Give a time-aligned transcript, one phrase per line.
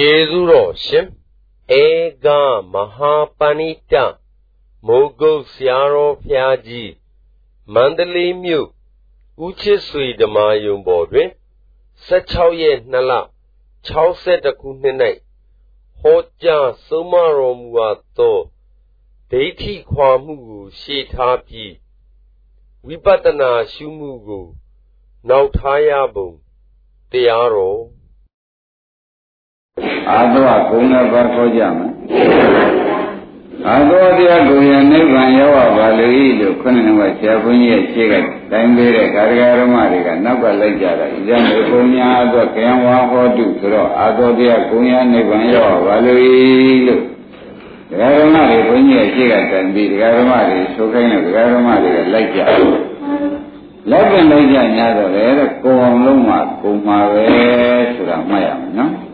[0.00, 1.06] ကျေးဇူးတော်ရှင်
[1.82, 1.84] ဧ
[2.24, 2.26] က
[2.72, 3.94] မဟာပဏိတ
[4.86, 6.92] မိုးကုတ်ဆရာတော်ဖျားကြီး
[7.74, 8.68] မန္တလေးမြို့
[9.44, 11.28] ဦးချစ်ဆွေဓမ္မာယုံပေါ်တွင်
[12.08, 13.12] 16ရက်2လ
[13.88, 14.96] 62ခုနှစ်၌
[16.00, 18.38] ဟောကြားဆုံးမတော်မူအပ်သော
[19.30, 21.74] ဒိဋ္ဌိခွာမှုကိုရှေ့ထားပြီး
[22.86, 24.46] ဝိပဿနာရှုမှုကို
[25.28, 26.30] နောက်ထားရပုံ
[27.10, 27.97] တရားတော်
[30.10, 31.92] အာသောဂုဏဘာခေါ်ကြမယ်
[33.66, 36.08] အာသောတရားကိုရနိဗ္ဗာန်ရောက်ပါလေ
[36.40, 38.14] လို့ခုနကဆရာဘုန်းကြီးရဲ့ရှေ့က
[38.52, 46.14] တိုင်းပေးတဲ့ကာရဂရမတွေကနောက်ကလိုက်ကြတာဣဇံမေဘုံညာသောကံဝါဟောတုဆိုတော့အာသောတရားကိုရနိဗ္ဗာန်ရောက်ပါလေ
[46.86, 47.02] လို့
[47.90, 52.40] ဒကာဓမ္မတွေဘုန်းကြီးရဲ့ရှေ့ကတန်ပြီးဒကာဓမ္မတွေဆိုခိုင်းတဲ့ဒကာဓမ္မတွေကလိုက်ကြ
[53.90, 55.24] လက်ပြန်လိုက်ကြညာတော့လေ
[55.64, 57.24] ကိုယ်အောင်လုံးမှာကိုမှာပဲ
[57.94, 59.07] ဆိုတာမှတ်ရမယ်နော်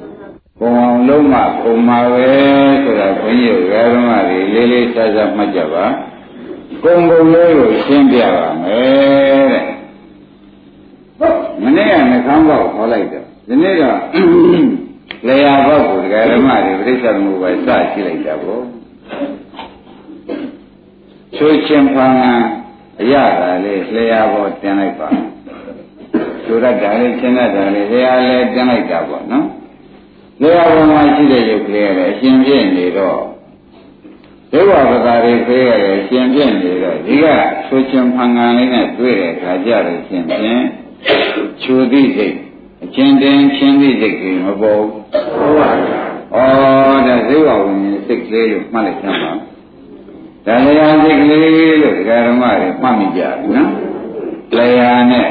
[0.60, 2.26] ကိုယ်အောင်လုံးမပုံမှာပဲ
[2.84, 5.84] ဆိုတာဘုန်းကြီးဓမ္မတွေလေးလေးစားစားမှတ်ကြပါ
[6.84, 9.64] ကုံကုံလေးကိုရှင်းပြပါမယ်တဲ့
[11.62, 13.98] မနေ့ကနှကောင်းပေါက်ခေါ်လိုက်တယ်ဒီနေ့တော့
[15.26, 18.62] လေယာပေါက်ကိုဓမ္မတွေပြိဿမှုပဲစရှိလိုက်တာပေါ့
[21.36, 22.12] ချိုးချင်းဖန်
[23.00, 25.08] အရသာလေးလေယာပေါ်တင်လိုက်ပါ
[26.44, 29.46] ချိုးရတာလေးရှင်းရတာလေးလေယာလေးတင်လိုက်တာပေါ့နော်
[30.40, 33.20] နေရာပေါ်မှာရှိတဲ့ရုပ်ကလေးရတယ်အရှင်ပြည့်နေတော့
[34.52, 37.26] ဒေဝပကာတွေဖေးရတယ်အရှင်ပြည့်နေတော့ဒီက
[37.68, 40.62] ဆိုချင်ဖန်ကန်လေးနဲ့တွေ့တဲ့အခါကျတော့ရှင်ဖြင့်
[41.62, 42.36] ချူသည့်စိတ်
[42.82, 44.90] အချင်းတင်ချင်းသည့်စိတ်ကြီးမပေါ်ဘူး
[45.34, 45.88] ဟုတ်ပါဘူး
[46.34, 49.30] ဩဒါဇေဝဝิญဉ်စိတ်ကလေးလို့မှတ်လိုက်ကြပါ
[50.46, 53.70] ဒါလျာစိတ်ကလေးလို့ဒကာဓမ္မတွေမှတ်မိကြဘူးနော်
[54.56, 55.26] လျာနဲ့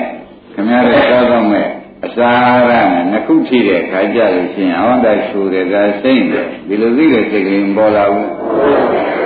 [0.53, 1.67] ခင်ဗျားတို့သောတော့မဲ့
[2.05, 2.31] အစာ
[2.69, 8.29] ရနဲ့နှစ်ခုထိတဲ့ခါကြလို့ရှိရင်အဝန္တရှူတယ်ဒါစိမ့်တယ်ဒီလိုသိတဲ့စိတ်ကလေးပေါ်လာဘူး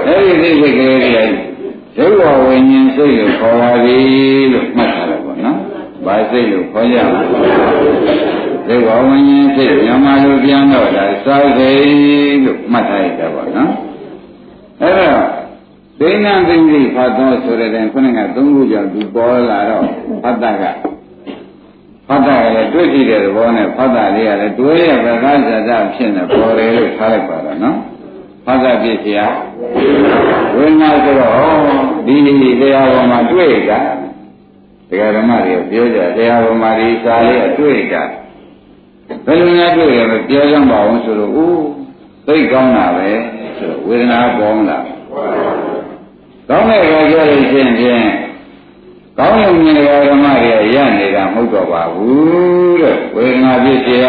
[0.08, 1.26] အဲဒီသိစိတ်ကလေးတွေ
[1.98, 3.98] ဒုဝဝိညာဉ်စိတ်ကိုခေါ်ပါပြီ
[4.54, 5.58] လို့မှတ်ထားတယ်ပေါ့နော်။
[6.06, 7.22] ဘာစိတ်လို့ခေါ်ကြလဲ။
[8.68, 13.72] ဒုဝဝိညာဉ်စိတ်မြန်မာလိုပြန်တော့ဒါစောစိတ်လို့မှတ်ထားရတာပေါ့နော်။
[14.82, 15.12] အဲဒါ
[16.00, 19.84] ဒိဋ္ဌံသိသိဖတ်သောဆိုတဲ့ခုနကသုံးခုကြောင့်သူပေါ်လာတော့
[20.24, 20.64] ဖတ်တာက
[22.08, 27.78] ဖတ်တာကလည်းတွေ့ကြည့်တဲ့သဘောနဲ့ဖတ်တာလေးကလည်းတွဲရပကားဇာတဖြစ်နေပေါ်တယ်လို့ထားလိုက်ပါတော့နော်
[28.46, 29.26] ဖတ်တာပြည့်စရာ
[30.56, 31.34] ဝိညာဉ်ဆိုတော့
[32.08, 32.16] ဒီ
[32.62, 33.80] တရားပေါ်မှာတွေ့တာ
[34.90, 38.04] တရားဓမ္မတွေပြောကြတရားပေါ်မှာဒီစာလေးအတွေ့တာ
[39.26, 41.62] ဘယ်လိုများတွေ့ရမလဲပြောကြပါအောင်ဆိုတော့ဦး
[42.28, 43.10] သိကောင်းတာပဲ
[43.58, 44.78] ဆိုဝေဒနာပေါ်လာ
[46.50, 48.06] ကောင်းတဲ့အခါကျလို့ရှိရင်
[49.19, 49.77] ကောင်းရုံမြင်
[50.09, 54.07] ဓမ္မတွေရနေတာမဟုတ်တော့ပါဘူးတဲ့ဝေဒနာဖြစ်เสีย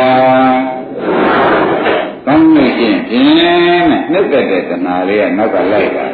[2.26, 6.06] ကောင်းလို့ရှိရင်ဖြင့်နှုတ်တဲ့တဏှာလေးကနောက်ကလိုက်တာ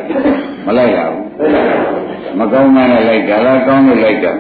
[0.66, 1.26] မလိုက်ရဘူး
[2.38, 4.32] မကောင်းမှလည်းလိုက်တာလားကောင်းလို့လိုက်တာ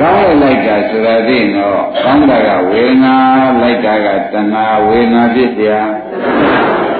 [0.00, 3.16] ကောင်းလို့လိုက်တာဆိုတာသိတော့ကောင်းတာကဝေဒနာ
[3.62, 5.74] လိုက်တာကတဏှာဝေဒနာဖြစ်เสีย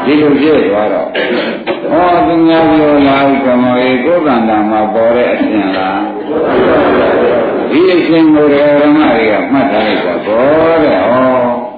[0.05, 1.09] ဒီလိုဖြစ်သွားတော့
[1.91, 6.01] ဟောသူများပြောလာဥက္ကမောဧကိုယ်ကံတာမှာပေါ်တဲ့အရှင်လား
[7.72, 11.72] ဒီအရှင်ကိုရဟမတွေကမှတ်ထားလိုက်တာဘောတဲ့ဟော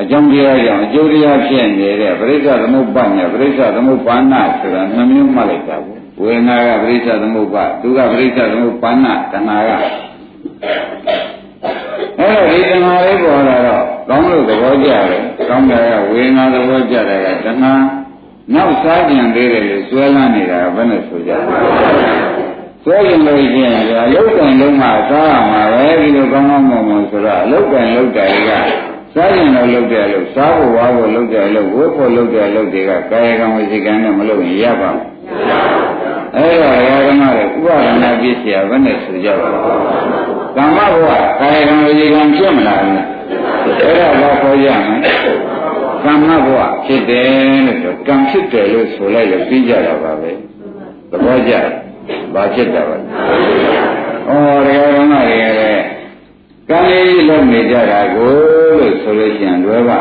[0.00, 9.70] အကြောင်းတရားကြောင့်အကျိုးတရားဖြစ်နေတဲ့ပရိစ္ဆသမုပ္ပါနဲ့ပရိစ္ဆသမုပ္ပါဏဆိုတာနှမျိုးမှတ်လိုက်တာဘူးဝေဒနာကပရိစ္ဆသမုပ္ပါသူကပရိစ္ဆသမုပ္ပါဏတဏှာက
[12.18, 17.72] အဲ့တော့ဒီတဏှာလေးပေါ်လာတော့ကောင်းလို့သဘောကျတယ်ကောင်းတယ်ကဝေဒနာသဘောကျတယ်ကတဏှာ
[18.54, 22.53] နောက်စားကြံသေးတယ်လို့ဆွဲလန်းနေတာဘယ်နဲ့ဆိုကြလဲ
[22.84, 28.50] ဆွဲကြံလို့ရှိရင်ဒါလုတ်ကံလုံးမှာစားရမှာပဲဒီလိုကောင်းကောင်းမွန်မွန်ဆိုတော့လုတ်ကံလုတ်တယ်က
[29.14, 35.06] စားကြံလို့လုတ်တယ်လို့စားဖို့ဝါဖို့လုတ်တယ်လို့ဝိဖို့လုတ်တယ်လို့တွေကကာယကံဝစီကံနဲ့မလုတ်ရင်ရပါဘူး
[36.36, 39.58] အဲ့တော့ရာဂမရဲ့ဥပါဒနာပြည့်စရာဘယ်နဲ့ဆိုကြပါလဲ
[40.56, 41.06] ကမ္မဘဝ
[41.40, 45.12] ကာယကံဝစီကံဖြစ်မလားအဲ့ဒါဘာခေါ်ရမလဲ
[46.04, 47.28] ကမ္မဘဝဖြစ်တယ်
[47.66, 50.30] လို့ဆိုကံဖြစ်တယ်လို့ဆိုလိုက်လို့ပြီးကြတာပါပဲ
[51.10, 51.54] သဘောကျ
[52.33, 53.01] ဘာဖြစ်တာပါဩ
[54.65, 55.79] တရားဓမ္မတွေရဲ့
[56.69, 58.31] ကံလေးလုံးနေကြတာကို
[58.79, 59.99] လို့ဆိုလို့ရှိရင်လွယ်ပါ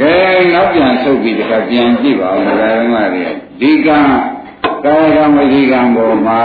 [0.00, 0.14] ကဲ
[0.54, 3.24] နောက်ပြန်ဆုပ်ပြီးတခါပြန်ကြည့်ပါဦးတရားဓမ္မတွေ
[3.60, 3.98] ဒီကံ
[4.84, 6.42] ကာယကံဝစီကံပေါ်မှာ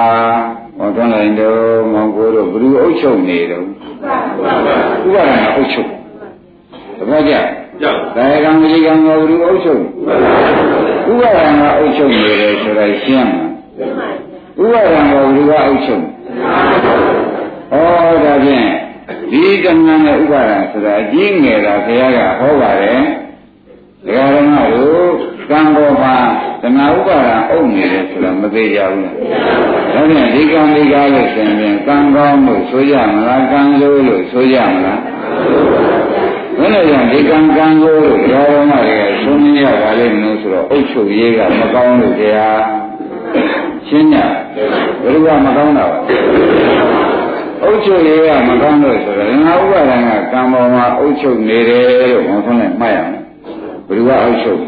[0.78, 3.66] ဟောတွန်းလိုက်တော့မောင်ကိုတို့ဘ누구အုပ်ချုပ်နေတော့
[5.08, 5.90] ဥပါဒနာအုပ်ချုပ်
[6.98, 7.34] သဘောကျ
[8.16, 9.82] ကာယကံဝစီကံကိုဘ누구အုပ်ချုပ်
[11.10, 13.43] ဥပါဒနာအုပ်ချုပ်နေတယ်ဆိုတာရှင်းမှာ
[13.79, 17.77] ဥပါဒနာကိုဘ누구အုပ်ချုပ်ဩ
[18.25, 18.69] ဒါဖြင့်
[19.31, 23.01] ဒီတဏှာနဲ့ဥပါဒံဆိုတာအကြီးငယ်တာဘုရားကဟောပါတယ်
[24.07, 25.11] ဒကာရမတို့
[25.51, 26.17] ကံပေါ်မှာ
[26.63, 29.15] တဏှာဥပါဒံအုပ်နေတယ်ဆိုတာမသေးကြဘူးလား
[29.95, 35.01] ဒါဖြင့်ဒီကံဒီကားလို့ဆိုရင်ကံကောင်းလို့ဆိုကြမလားကံဆိုးလို့ဆိုကြမလား
[36.59, 37.99] ဘယ်လိုကြောင့်ဒီကံကံကို
[38.33, 42.23] ရောရမတွေကသုံးရရပါလိမ့်မလို့ဆိုတော့အုပ်ချုပ်ရေးကမကောင်းလို့တ
[43.89, 44.25] ချင်းညာ
[45.03, 45.99] ဘယ်လိုမှမကောင်းတာပါ
[47.63, 53.23] အုတ်ချုပ်လေးကမကောင်းလို့ဆိုတော့ငါဥပါဒဏ်ကကံပေါ်မှာအုတ်ချုပ်နေတယ်လို့ဘောဆုံးနဲ့မှတ်ရမယ်
[53.87, 54.61] ဘယ်သူကအုတ်ချုပ်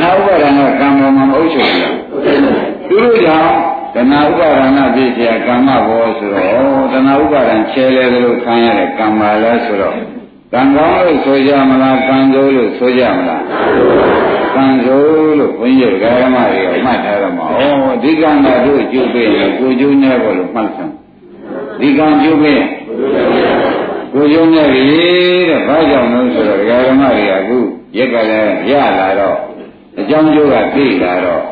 [0.00, 1.96] ငါဥပါဒဏ်ကကံပေါ်မှာမအုတ်ချုပ်ဘူး
[2.88, 3.52] သူတို့ကြောင့်
[3.94, 9.96] တဏှာဥပါဒနာပြည့်စရာကမ္မဘောဆိုတော့တဏှာဥပါဒံချဲလဲသလိုခံရတဲ့ကမ္မလဲဆိုတော့
[10.52, 13.42] ကံကောင်းလို့ဆိုကြမလားကံကျိုးလို့ဆိုကြမလား
[14.54, 17.62] ကံဆိုးလို့ဘုန်းကြီးဓမ္မတွေကမှတ်ထားရမှာဩ
[18.02, 20.94] ဒီကံကတို့ကျုပ်ပေးရင်ကိုကျိုးနေဖို့လို့မှတ်စမ်း
[21.80, 22.62] ဒီကံကျုပ်ပေး
[24.12, 24.82] ကိုကျိုးနေပြီ
[25.48, 27.58] တဲ့ဘာကြောင့်လဲဆိုတော့ဓမ္မတွေကအခု
[27.96, 29.36] ရက်ကလည်းရလာတော့
[29.98, 31.42] အကြောင်းကျိုးကသိလာတော့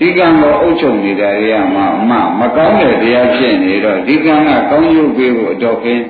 [0.00, 6.02] ဒီကံကိုအုပ်ချုပ်နေတာတွေကမှမမကောင်းတဲ့တရားဖြစ်နေတော့ဒီကံကကောင်းကျိုးပေးဖို့အတော်ခင်း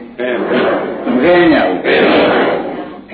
[1.15, 2.58] မခင်းရဘူး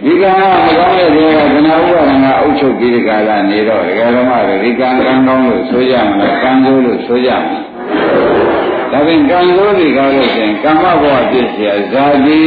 [0.05, 7.65] ဒီကံကမကောင်းတဲ့ခြင်းကကနာဥပါဒနာအုပ်ချုပ်ပြီးဒီကာလနေတော့ဒကာဓမ္မတွေဒီကံကံကောင်းလို့ဆိုရမလားကံဆိုးလို့ဆိုရမလား
[8.93, 12.39] ဒါဖြင့်ကံဆိုးဒီကားလို့ရှင်ကမ္မဘဝပြည့်စရာဇာတိ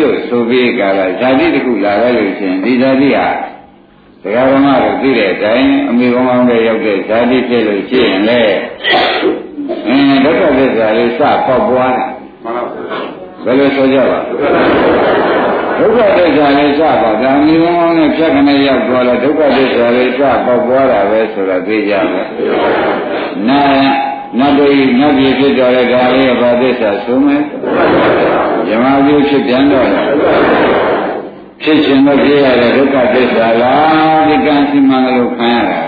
[0.00, 3.26] လို့ဆိုပြီးကာလဇာတိတစ်ခုလာရလို့ရှင်ဒီဇာတိဟာ
[4.22, 8.40] ဒကာဓမ္မတွေသိတဲ့အတိုင်းအမိဘုံအောင်တဲ့ရောက်တဲ့ဇာတိဖြစ်လို့ရှိရင်လေ
[9.86, 12.06] အင်းဒုက္ခသစ္စာလေးစပေါက်ပွားတာ
[12.42, 12.86] မှန်ပါဘူး
[13.44, 14.18] ဘယ်လိုဆိုကြပါ
[15.78, 22.22] ဒုက္ခသစ္စာလေးစပေါက်ဒါအမိကောင်းကောင်းနဲ့ဖြတ်ခနဲ့ရောက်သွားလဲဒုက္ခသစ္စာလေးစပေါက်ပွားတာပဲဆိုတာသိကြပါ
[23.48, 23.62] နာ
[24.38, 24.70] နတ်တွေ
[25.00, 27.42] နတ်ပြည်ဖြစ်တော်တဲ့ဒါလေးဘာသစ္စာဆိုမယ်
[28.68, 29.88] ယမပြုဖြစ်ပြန်တော့
[31.62, 35.80] ဖြစ်ခြင်းတော့ဖြစ်ရတဲ့ဒုက္ခသစ္စာလားဒီကံစီမံလို့ခံရတာ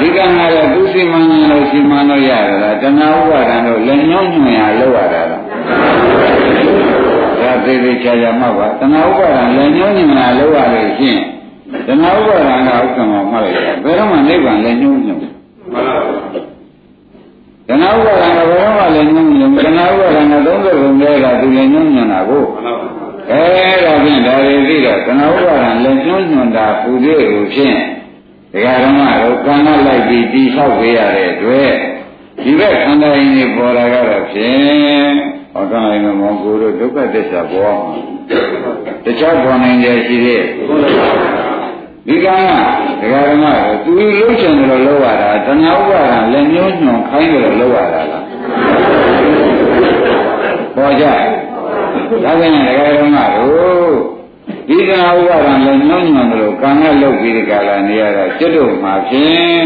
[0.00, 1.18] ဒီကံကလည်းသူစီမံ
[1.50, 6.65] လို့စီမံလို့ရတာလားတဏှာဥပါဒံတို့လက်ညှောင်းညွှန်ရလောက်ရတာလားဒါ
[7.66, 11.20] သေးသေးချာချာမှတ်ပါတဏှာဥပါဒံလက်ညှောင်းညွှန်ရလောက်ရလို့ရှိရင်
[11.86, 15.32] တဏှာဥပါဒံကဥက္ကမမှတ်လိုက်တာဘယ်တော့မှနိဗ္ဗာန်လက်ညှောင်းညွှန်မှန်
[15.74, 15.82] ပါ
[17.68, 22.44] တဏှာဥပါဒံကဘယ်တော့မှလည်းညွှန်းညွှန်တဏှာဥပါဒံက30ခုတည်းကသူလည်းညွှန်းညွှန်တာကို
[23.30, 23.42] အဲ
[23.84, 27.76] ဒါဖြင့်ဒါတွေသိတော့တဏှာဥပါဒံလည်းညွှန်းညွှန်တာပူသေးကိုဖြင့်
[28.52, 31.72] ဒကာဓမ္မတို့ကံမလိုက်ပြီးတိဆောက်ပေးရတဲ့အတွက်
[32.42, 37.94] ဒီဘက်ခန္ဓာရင်းတွေပေါ်လာတော့ဖြင့် ဟောကံလိုက်မမောကိုတို့ဒုက္ခသစ္စာပေါ်မှာ
[39.04, 40.44] တခြားပေါ်နိုင်တယ်ရှိသေး
[42.06, 42.36] ဒီကံ
[43.00, 48.24] ကဒကာဓမ္မတို့သူလှုပ်ချင်တယ်လို့လောက်ရတာတဏှာဥပါဒံလည်းညှိုးညွှန်ခိုင်းတယ်လို့လောက်ရတာလား
[50.76, 51.04] ပေါ်ကြ
[52.24, 53.94] ဒါကလည်းဒကာဓမ္မတို့
[54.68, 59.60] ဒီကံဥပါဒံလည်းညှိုးညွှန်တယ်လို့ကံနဲ့လုပ်ပြီးဒီကလာနေရတော့ကျွတ်တို့မှာဖြင့်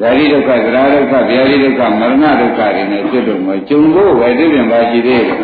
[0.00, 5.36] ဇာတိဒုက္ခသရဒုက္ခဗျာတိဒုက္ခမရဏဒုက္ခတွေနဲ့ကျွတ်တို့မှာကျုံဖို့ပဲသိပြန်ပါရှိသေးတယ်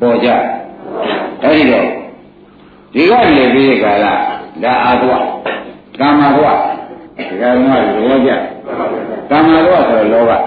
[0.00, 0.28] ပေါ်ကြ
[1.42, 1.86] အဲဒီတော့
[2.94, 4.06] ဒီကနေပြီးကာလ
[4.62, 5.12] ဒါအာသဝ
[6.00, 6.48] ကာမဘဝ
[7.16, 7.66] ဒီကံက
[8.08, 8.30] လောကြ
[9.30, 10.38] ကာမဘဝဆိုတော့လော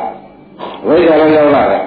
[0.85, 1.77] ဘဝိဇ္ဇာလောဘပဲ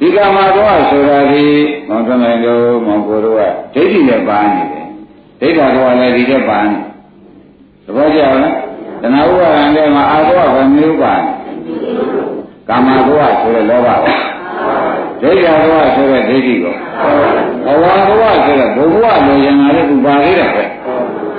[0.00, 1.44] ဒီကာမဘဝဆိုတာဒီ
[1.88, 3.42] မောင်သမင်တို့မောင်ကိုတို့က
[3.74, 4.86] ဒိဋ္ဌိနဲ့ပါနေတယ်
[5.40, 6.78] ဒိဋ္ဌာဘဝလည်းဒီတဲ့ပါနေ
[7.84, 8.67] သဘောကျလား
[9.02, 11.32] တဏှာဥပါဒံထဲမှာအာသဝကမျိုးပါနေ
[12.68, 14.14] ကာမဘဝဆိုတဲ့လောဘပဲ
[15.20, 16.74] ဒိဋ္ဌာဘဝဆိုတဲ့ဒိဋ္ဌိကို
[17.64, 20.64] ဘဝဘဝဆိုတဲ့ဘုဘဝလိုရင်လာတဲ့သူပါသေးတယ်ပဲ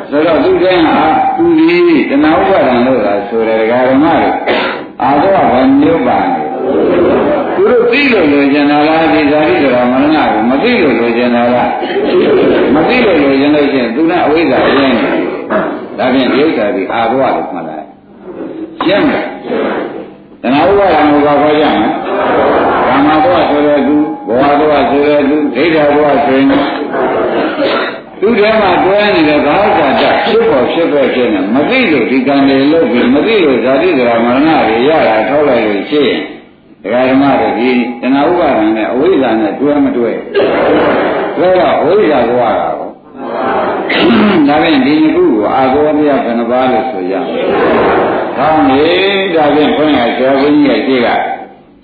[0.10, 1.04] ဆိုတော့သူတိုင်းဟာ
[1.38, 1.78] သူဒီ
[2.10, 4.30] တဏှာဥပါဒံလို့သာဆိုတယ်ဒကာဓမ္မတွေ
[5.04, 6.42] အာသဝကမျိုးပါနေ
[7.56, 11.70] သူတို့သိလို့လိုချင်တာလားဒီဇာတိတော်မရဏကိုမသိလို့လိုချင်တာလား
[12.76, 15.19] မသိလို့လိုချင်လို့ရှိရင်သူနဲ့အဝိဇ္ဇာပြင်းနေ
[16.00, 17.88] ဒါဖြင့်ဒီဥစ္စာဒီအာဘဝလို့မှတ်လိုက်
[18.84, 19.26] ရှင်းတယ်
[20.42, 21.94] တဏှာဥပါဒံကိုခေါ်ကြမယ်
[22.88, 26.48] ကာမဘဝဆိုတဲ့သူဘဝဘဝဆိုတဲ့သူဒိဋ္ဌာဘဝဆိုရင်
[28.22, 36.20] သူထဲမှာတွဲနေတဲ့ဘာသာတဖြစ်ပေါ်ဖြစ်ပဲခြင်းနဲ့မသိလို့ဒီကံတွေလုပ်ပြီးမသိလို့ဇာတိဒရာမရဏတွေရတာထောက်လိုက်လို့ရှိရင်
[36.84, 37.70] ဒကာဓမ္မတွေဒီ
[38.02, 40.12] တဏှာဥပါဒံနဲ့အဝိဇ္ဇာနဲ့တွဲမတွဲ
[41.40, 42.89] ဒါတော့အဝိဇ္ဇာဘဝတာကို
[44.48, 47.44] ဒါဖြင့်ဒီနှစ်ခုကိုအာသောပြဘယ်နှပါလို့ဆိုရမလဲ။
[48.38, 48.92] ဟောင်းလေ
[49.36, 51.08] ဒါဖြင့်ဘုန်းကြီးဆရာဘုန်းကြီးရဲ့ရှိက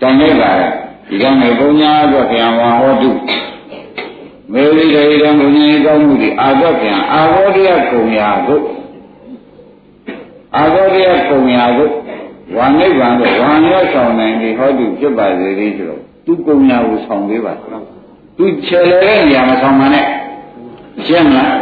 [0.01, 0.51] တန်ခဲ့ပါ
[1.07, 3.09] ဒီကနေ့ဘုန်းကြီးအတွက်ပြန်ဝါဟောတု
[4.53, 8.62] မေရိဒေတံဘုန်းကြီးကောင်းမှုဒီအာသောပြန်အာသောတရားကုံရာကို
[10.57, 11.89] အာသောတရားကုံရာကို
[12.55, 17.53] ဝါနိဗ္ဗာန်ကိုဝါရောဆောင်နိုင်ပြီးဟောတုဖြစ်ပါစေသည်ဆိုတော့သူကုံညာကိုဆောင်ပေးပါ
[18.38, 20.05] သူခြေလဲတဲ့နေရာမှာဆောင်ပါနဲ့
[21.07, 21.53] ရှင်းမလား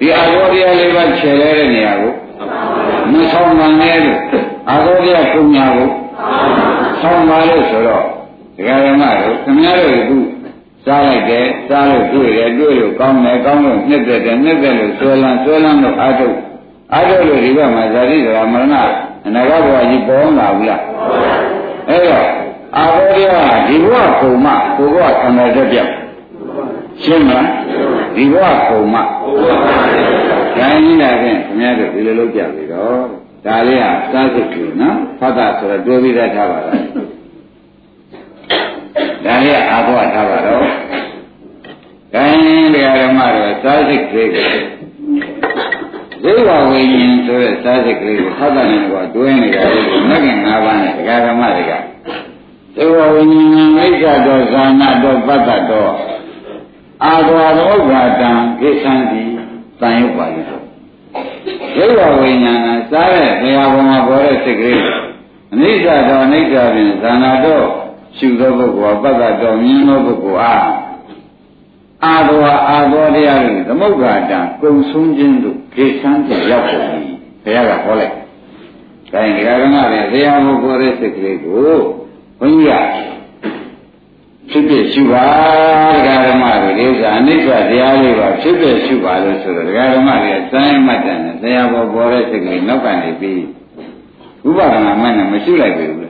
[0.00, 2.12] ဒီအာရောတရားလေးပါခြေလဲတဲ့နေရာကို
[3.12, 4.18] မဆောင်ပါနဲ့လို့
[4.68, 5.88] အာရောတရားကုံညာကို
[7.00, 8.04] ဆောင်ပါလို့ဆိုတော့
[8.56, 10.12] ဒကာရမတို့ခင်ဗျားတို့က
[10.86, 16.28] စားလိုက်တယ်စားလို့တွေ့တယ်တွေ့လို့ကောင်းတယ်ကောင်းလို့နှစ်သက်တယ်နှစ်သက်လို့ဆွဲလန်းဆွဲလန်းလို့အာထု
[16.94, 18.74] အာထုလို့ဒီဘက်မှာဇာတိဒရာမရဏ
[19.26, 20.82] အနာဂတ်ဘဝကြီးပေါ်လာဘူးလား
[21.88, 22.26] အဲ့တော့
[22.76, 25.92] အာဘောတရားဒီဘဝကုံမကိုဘဝခန္ဓာတက်ပြောက်
[27.04, 27.48] ရှင်းမလား
[28.14, 28.96] ဒီဘဝကုံမ
[30.56, 33.02] ခိုင်းနေတာဖြင့်ခင်ဗျားတို့ဒီလိုလုပ်ကြပြီတော့
[33.46, 36.76] ဒါလေးဟာစားစိတ်ကြီးနော်ဖတ်တာဆိုတော့တွေးပြီးတတ်ထားပါလား
[39.24, 40.64] ဒါလေးအာဘောထားပါတော့
[42.14, 44.48] ခိုင်းတရားဓမ္မတော့စားစိတ်ကလေးကို
[46.22, 51.72] ဒိဝဝိညာဉ်ဆိုတဲ့စားစိတ်ကလေးကိုဖတ်တာနဲ့ကတွင်းနေတာလေမဂ္ဂင်၅ပါးနဲ့တရားဓမ္မတွေက
[52.76, 55.92] ဒိဝဝိညာဉ်မိစ္ဆာတော်ဇာနာတော်ပတ္တတော်
[57.04, 58.30] အာဃာရောဂါတံ
[58.60, 59.22] ကိသံတိ
[59.80, 60.64] တန်ရုပ်ပါလိမ့်တော့
[61.74, 64.82] ဒိဝဝိညာဏစားတဲ့ဘုရားဘုံမှာပေါ်တဲ့စိတ်ကလေး
[65.52, 67.66] အနိစ္စတော်အနိစ္စဖြင့်ဇာနာတော်
[68.16, 70.70] ရှုသောပုဂ္ဂိုလ်ပတ္တတော်မြင်သောပုဂ္ဂိုလ်အား
[72.04, 77.02] အာသောအာသောတရားတွေသမုဒ္ဒရာတံကုံဆုံးခြင်းတို့ခေသံတိရောက်ကုန်ပြီ
[77.44, 78.14] ဘုရားကဟောလိုက်။
[79.12, 81.54] ဒါရင်ဒီကရဏလည်းတရားကိုပေါ်တဲ့စိတ်ကလေးကို
[82.40, 83.09] ဘုန်းကြီးက
[84.50, 85.26] ဖြစ်ဖြစ်ရှုပါ
[85.94, 93.42] ဒကာဓမ္မတွေဒီဥစ္စာအနိစ္စတရားလေးပါဖြစ်ဖြစ်ရှုပါလို့ဆိုတော့ဒကာဓမ္မတွေစိုင်းမှတ်တယ်နဲ့တရားပေါ်ပေါ်တဲ့စိတ်ကလေးနောက်ကနေပြီး
[94.48, 96.08] ဥပဒနာမှနဲ့မရှုလိုက်ဘူးလေ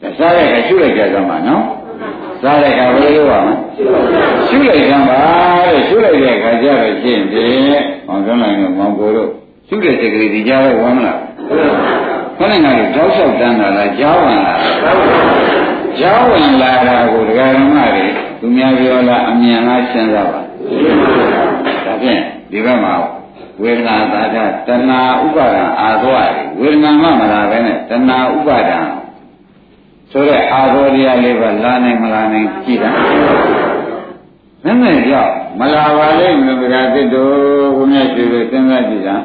[0.00, 1.64] ဒါစားရကရှုလိုက်ကြသမှာနော်
[2.42, 3.54] စားတဲ့အခါဘယ်လိုလုပ်ရမလဲ
[4.48, 5.20] ရှုလိုက်ကြပါ
[5.68, 7.46] တဲ့ရှုလိုက်တဲ့အခါကျတော့ရှင်းပြီ
[8.06, 9.30] ဟောပြောနိုင်တော့မောင်ကိုတို့
[9.68, 11.18] ရှုတဲ့စိတ်ကလေးဒီကြားတော့ဝမ်းမလား
[12.38, 15.63] ခဏငါတို့ကြောက်လျှောက်တန်းတာလားကြားဝင်လား
[16.00, 18.06] ကြားဝင်လာတာကိုဒကာဓမ္မတွေ
[18.40, 20.40] သူများပြောလားအမြင်လားရှင်းစားပါ
[21.84, 22.20] ဒါဖြင့်
[22.50, 22.94] ဒီဘက်မှာ
[23.62, 24.36] ဝေဒနာသာဓ
[24.66, 28.78] တဏှာဥပါဒံအာသောရဝေဒနာမှမလာပဲနဲ့တဏှာဥပါဒံ
[30.12, 32.90] ဆိုတဲ့အာသောတရားလေးပါလာနိုင်မလာနိုင်ကြည့်တာ
[34.64, 37.34] နည်းနည်းကြောက်မလာပါလိမ့်မယ်ဗျာတစ်တို့
[37.76, 39.16] ဘုရားရှိခိုးစဉ်းစားကြည့်တာ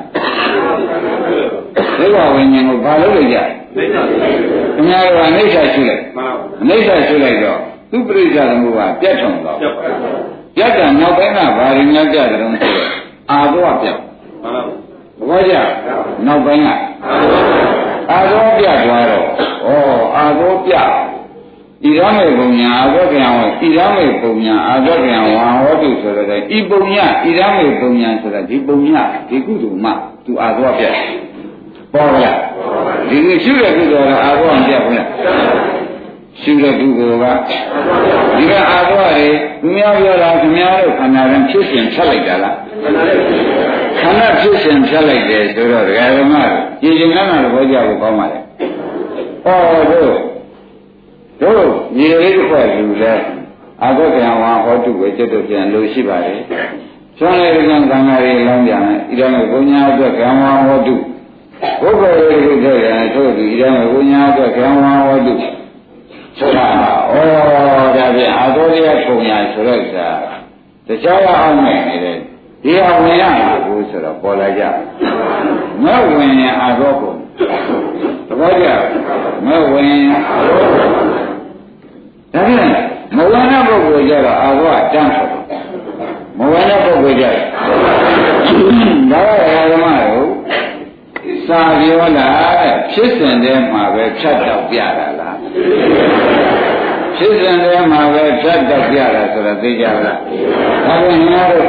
[1.76, 3.38] ဒိဗ္ဗဝိညာဉ်ကိုဘာလို့လဲကြ
[3.76, 6.04] ခင်ဗျားတို့ကအနိစ္စရှိလိုက်
[6.62, 7.60] အနိစ္စရှိလိုက်တော့
[7.92, 12.90] သူပရိစ္ဆာသမုပ္ပါပြတ်ထုံတော့ပြတ်တာနောက်ပိုင်းကဘာရင်းများပြတ်တယ်လို့ဆိုတော့
[13.32, 13.98] အာသောပြတ်
[15.30, 15.54] ဘောကြ
[16.26, 16.68] နောက်ပိုင်းက
[18.12, 19.70] အာသောပြတ်သွားတော့ဩ
[20.18, 20.88] အာသောပြတ်
[21.84, 29.92] ဣရမေပုံညာအာသောကံဝဣရမေပုံညာအာသောကံဝါဟောတုဆိုတဲ့ဤပုံညာဣရမေပုံညာဆိုတာဒီပုံညာဒီကုသိုလ်မှ
[30.26, 30.94] သူအာသောပြတ်
[31.94, 32.38] ပေါ်လား
[33.10, 35.08] ဒီလိုရှုတဲ့ကုသိုလ်ကအာသောပြတ်ဘူးလား
[36.42, 37.26] ရှုတဲ့ကုသိုလ်က
[38.38, 39.28] ဒီကအာသောတွေ
[39.62, 42.56] သူများပြောတာခင်ဗျားတို့ခန္ဓာရင်ဖြစ်စဉ်ဖြတ်လိုက်တာလား
[44.00, 46.36] ခန္ဓာဖြစ်စဉ်ဖြတ်လိုက်တယ်ဆိုတော့ဒကာဓမ္မ
[46.82, 48.40] ကြည်ကျင်ကမ်းတာတော့ကြောက်ဖို့ကောင်းပါလေ။
[49.46, 49.58] ဟော
[49.92, 50.18] တို့
[51.42, 53.14] တို့ညီလေးတစ်ခွက်ယူလဲ
[53.84, 56.34] အာဂတ်ကံဝါဟောတုဝေจิตတို့ပြန်လို့ရှိပါလေ။
[57.18, 60.96] ကျွမ်းလေးကံကံဃာတွေလောင်းပြန်တယ်။ဣဒမေဘုညာအတွက်ကံဝါဟောတု
[61.82, 65.34] ဘုက္ခရေတွေတဲ့တယ်ဆိုသူဣဒမေဘုညာအတွက်ကံဝါဟောတု
[66.38, 66.66] ဆိုတာ
[67.12, 67.16] ဩ
[67.96, 70.16] ဒါပြန်အာသောတရားပုံညာဆိုတော့ကတရား
[71.26, 72.18] ရအောင်နိုင်နေတယ်
[72.64, 74.64] ဒီဟာဝင်ရမှာကိုဆိုတော့ပေါ်လာကြ
[75.84, 75.86] မ
[76.16, 77.14] ဝင်ရင်အာသောပုံ
[78.28, 78.68] သဘောကျ
[79.46, 80.90] မဝင်ရင်အာသောပုံ
[82.34, 82.70] ဒါပြန်
[83.16, 85.28] မဝင်တဲ့ပုဂ္ဂိုလ်ကြတော့အာသောတန်းဆို
[86.38, 87.36] မဝင်တဲ့ပုဂ္ဂိုလ်ကြတော့
[89.12, 89.99] ဒါကဓမ္မကို
[91.50, 92.28] စာပြောလာ
[92.62, 95.38] တဲ့ဖြစ်စဉ်ထဲမှာပဲဖြတ်တော့ပြတာလား
[97.18, 100.14] ဖြစ်စဉ်ထဲမှာပဲဖြတ်တော့ပြတာဆိုတော့သိကြလားဒါ
[101.06, 101.66] ပြန်ငါတို့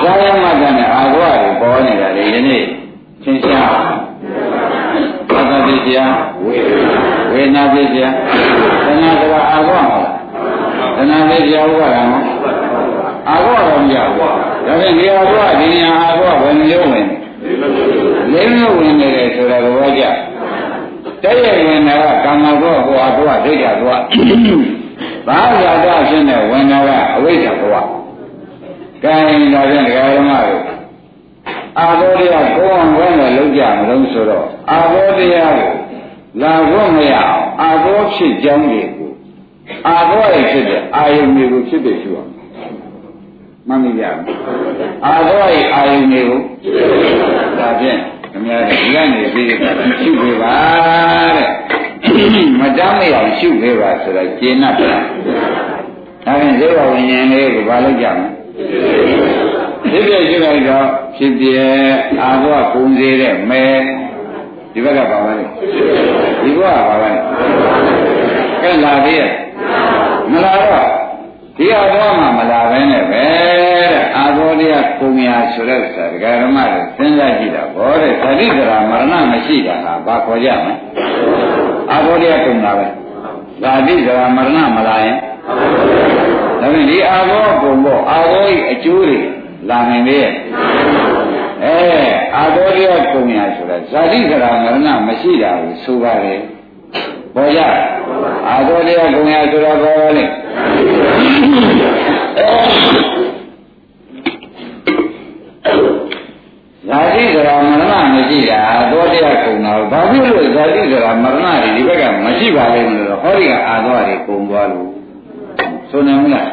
[0.00, 2.64] ဇာယမတနဲ့အာဃဝတွေပေါ်နေတာလေယနေ့
[3.22, 3.68] သင်ရှား
[5.30, 5.98] ဘာသာပစ္စယ
[6.44, 6.56] ဝေ
[7.32, 8.04] ဝေနာပစ္စယ
[8.86, 12.02] သနာတကအာဃဝမလားသနာပစ္စယဥပါဒံ
[13.28, 17.21] အာဃဝတော့မရဘူးဒါဖြင့်ဒီအာဃဝဒီညာအာဃဝဘယ်လိုဝင်လဲ
[18.32, 20.04] လေးမျိုးဝင်နေတယ်ဆိုတာသဘောကျ
[21.22, 23.98] တဲ့ရဝင်တာကကာမဘောဟောအာဃဝဒိဋ္ဌဘော
[25.26, 27.84] ဘာသာတော့ဖြစ်နေဝင်တာကအဝိဇ္ဇဘော
[29.02, 29.14] ကဲ
[29.54, 30.62] ဒါဖြင့်ဒကာဓမ္မတို့
[31.78, 35.72] အာဘောတရားကိုယ်အောင်ကောင်းတယ်လုံးကြမလို့ဆိုတော့အာဘောတရားကို
[36.42, 39.10] လာဖို့မရအောင်အာဘောဖြစ်ကြောင်းတွေကို
[39.88, 42.30] အာဘောရဲ့ဖြစ်တဲ့အာယုန်တွေကိုဖြစ်တဲ့ရှိအောင်
[43.68, 44.04] မှတ်မိကြ
[45.06, 46.40] အာဘောရဲ့အာယုန်တွေကို
[47.58, 47.98] ဒါဖြင့်
[48.32, 49.70] ခင်ဗျားတို့ဒီကနေပြီးတာ
[50.02, 50.54] ရှုပြပါ
[51.36, 51.48] တဲ့
[52.60, 58.26] မတမ်းမရအောင်ရှုပေးပါဆိုတော့ကျေနပ်တယ်ဒါဖြင့်ဇေဝဝိညာဉ်လေးကိုဘာလုပ်ကြမလဲ
[59.90, 60.86] ဖြစ်ပြရှုလိုက်တော့
[61.16, 61.46] ဖြစ်ပြ
[62.22, 63.64] အာဘောကုံစေတဲ့မဲ
[64.72, 65.44] ဒီဘက်ကပါပါလေ
[66.42, 67.20] ဒီဘက်ကပါပါလေ
[68.62, 69.30] ကဲလာသေးရဲ့
[70.32, 71.01] မလာတော့
[71.62, 73.22] ဒီအာဘောမှမလာဘဲနဲ့ပဲ
[73.82, 80.74] တဲ့အာဘောတရားကုံရာဆိုတဲ့ဥစ္စာဒကာဓမ္မတွေစဉ်းစားကြည့်တာဘောတဲ့သတိကရာမရဏမရှိတာဟာဘာခေါ်ကြမလဲ
[81.90, 82.86] အာဘောတရားကုံတာပဲ
[83.62, 85.16] ဇာတိကရာမရဏမလာရင်
[86.60, 89.18] ဒါဖြင့်ဒီအာဘောကုံဖို့အာဘောဤအကျိုးတွေ
[89.68, 90.18] လာနိုင်လေ
[91.64, 91.78] အဲ
[92.36, 96.40] အာဘောတရားကုံရာဆိုတာဇာတိကရာမရဏမရှိတာကိုဆိုပါတယ်
[97.34, 97.60] ပေါ်ကြ
[98.48, 100.24] အာဘောတရားကုံရာဆိုတာဘာလဲ
[106.88, 114.88] ဇာတိကရာမရဏမရှိတာသောတရားကုံတာဘာဖြစ်လို့ဇာတိကရာမရဏတွေဒီဘက်ကမရှိပါလဲလို့ဟောဒီကအာသောတွေကုံသွားလို့
[115.90, 116.48] ဆိုနေမလား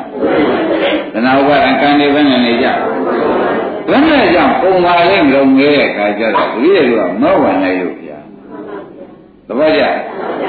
[1.14, 2.68] သနာဥပါဒံကံတွေပဲနေကြ
[3.90, 7.99] ဘယ်နဲ့ကြောင့်ပုံပါလဲမလုံးငဲတဲ့အခါကျတော့ဒီလိုကမောဝင်လိုက်လို့
[9.50, 9.84] ဗျာတပည့်ကြ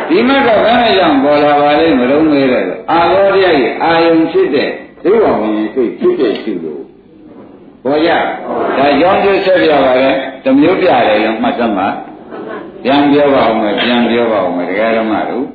[0.09, 4.71] ဒီမက်ကဘယ်နဲ့ကြောင့်ပေါ်လာပါလဲမလုံးငဲတဲ့အာရောတရားကြီးအာယုံဖြစ်တဲ့
[5.03, 6.83] ဒိဝဝင်စိတ်ဖြစ်တဲ့ရှိလို့
[7.85, 8.11] ပေါ်ကြ
[8.79, 10.11] ဒါကြောင့်ကျဆက်ပြပါလေ
[10.45, 11.89] တမျိုးပြတယ်ရောမှတ်သမှာ
[12.85, 15.47] ပြန်ပြောပါဦးမယ်ပြန်ပြောပါဦးမယ်တရားဓမ္မတို့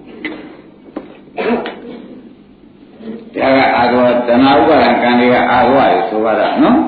[3.35, 6.79] ဒါကအာသောတဏှာဥပါဒံကံတွေကအာသောရဆိုပါတော့နော်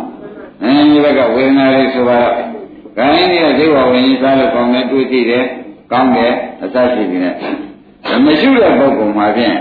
[0.63, 2.33] အဲဒီဘက်ကဝေဒနာလေးဆိုပါတော့
[2.97, 5.45] ကံရင်းရဲ့ဒိဝဝင်ကြီးစားလို့ကောင်းတယ်တွေ့ကြည့်တယ်
[5.91, 7.33] ကောင်းတယ်အစရှိပြီနဲ့
[8.25, 9.55] မရှိတဲ့ပုဂ္ဂိုလ်မှာဖြင့်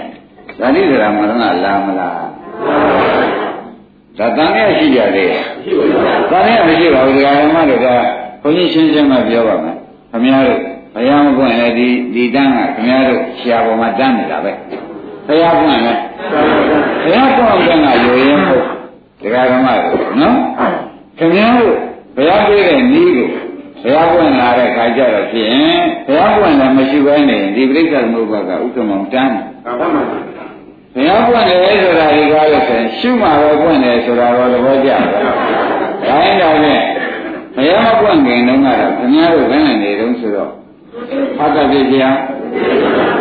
[0.59, 1.33] ဇာတိစရာမရဏ
[1.65, 2.15] လာမလား
[4.19, 5.31] ဒါတန်ရရှိကြတယ်
[6.31, 7.87] တန်ရမရှိပါဘူးဒကာဓမ္မတွေက
[8.43, 9.77] ဘုန်းကြီးရှင်းရှင်းမှပြောပါမယ်
[10.11, 10.61] ခမည်းတော်
[10.95, 14.53] ဘုရားမပွင့်လေဒီဒီတန်းကခမည်းတော်ဆရာပေါ်မှာတန်းနေတာပဲ
[15.27, 15.95] ဘုရားပွင့်လေ
[17.03, 18.65] ဘုရားပွင့်တဲ့ကရိုးရင်ဟုတ်
[19.23, 20.39] ဒကာဓမ္မတွေနော်
[21.19, 21.77] ခမည်းတော်
[22.17, 23.29] ဘုရားပြတဲ့နည်းကို
[23.87, 25.51] ဘုရားပွင့်လာတဲ့ခါကျတော့ဖြင့်
[26.07, 29.37] ဘုရားပွင့်လည်းမရှိဘဲနေဒီပြိဿသမုပ္ပါကဥက္ကမောင်တန်း
[30.95, 35.01] ဘုရားပွင့်တယ်ဆိုတာဒီကားလို့ဆိုရင်ရှုမှာပဲပွင့်တယ်ဆိုတာတော့သဘောကျတယ်။
[36.07, 36.81] ဒါရင်တော့နဲ့
[37.57, 40.51] ဘုရားမပွင့်ခင်တုန်းကတော့ခင်ဗျားတို့ဘယ်နဲ့နေတုန်းဆိုတော့
[41.39, 41.87] ဖတ်တတ်ပြည့်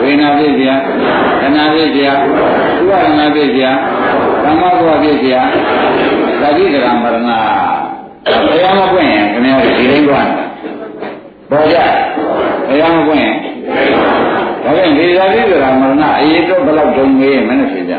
[0.01, 0.67] ဝေနာပြည့်ပြ
[1.41, 2.12] ခဏပြည့်ပြဥ
[2.89, 3.63] ပဒနာပြည့်ပြ
[4.43, 5.34] သမ္မာဘဝပြည့်ပြ
[6.41, 7.30] သတိတရာမရဏ
[8.47, 10.44] ဘုရားမပွင့်ရင်ခင်ဗျားတို့ဒီတိုင်းပွင့်
[11.49, 11.77] ပေါ်ကြ
[12.67, 13.36] ဘုရားမပွင့်ရင်
[14.63, 17.93] ဒါပြန်ဒီဇာတိဆိုတာမရဏအရေးတော့ဘယ်လောက်တုံးမေးမနဲ့ဖြစ်ကြ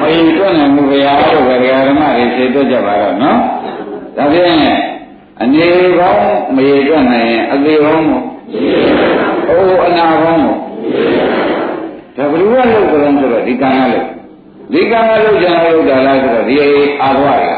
[0.00, 3.38] မယီတွန်းနိုင်မှုဘုရားတို့ဘယ်ဓမ္မတွေသိတော့ကြပါတော့နော်
[4.16, 4.54] ဒါပြန်
[5.40, 5.66] အနေ
[5.98, 6.22] ကောင်း
[6.56, 8.24] မယီတွန်းနိုင်ရင်အသေးကောင်းမို့
[9.48, 10.58] အိုးအနာကောင်းမို့
[12.16, 14.06] ဒါဘယ်လိုလုပ်ကြလဲဆိုတော့ဒီကံကလို့
[14.72, 16.56] ဒီကံကလို့ကျန်လို့တာလားဆိုတော့ဒီ
[17.02, 17.52] အာဘဝတွေ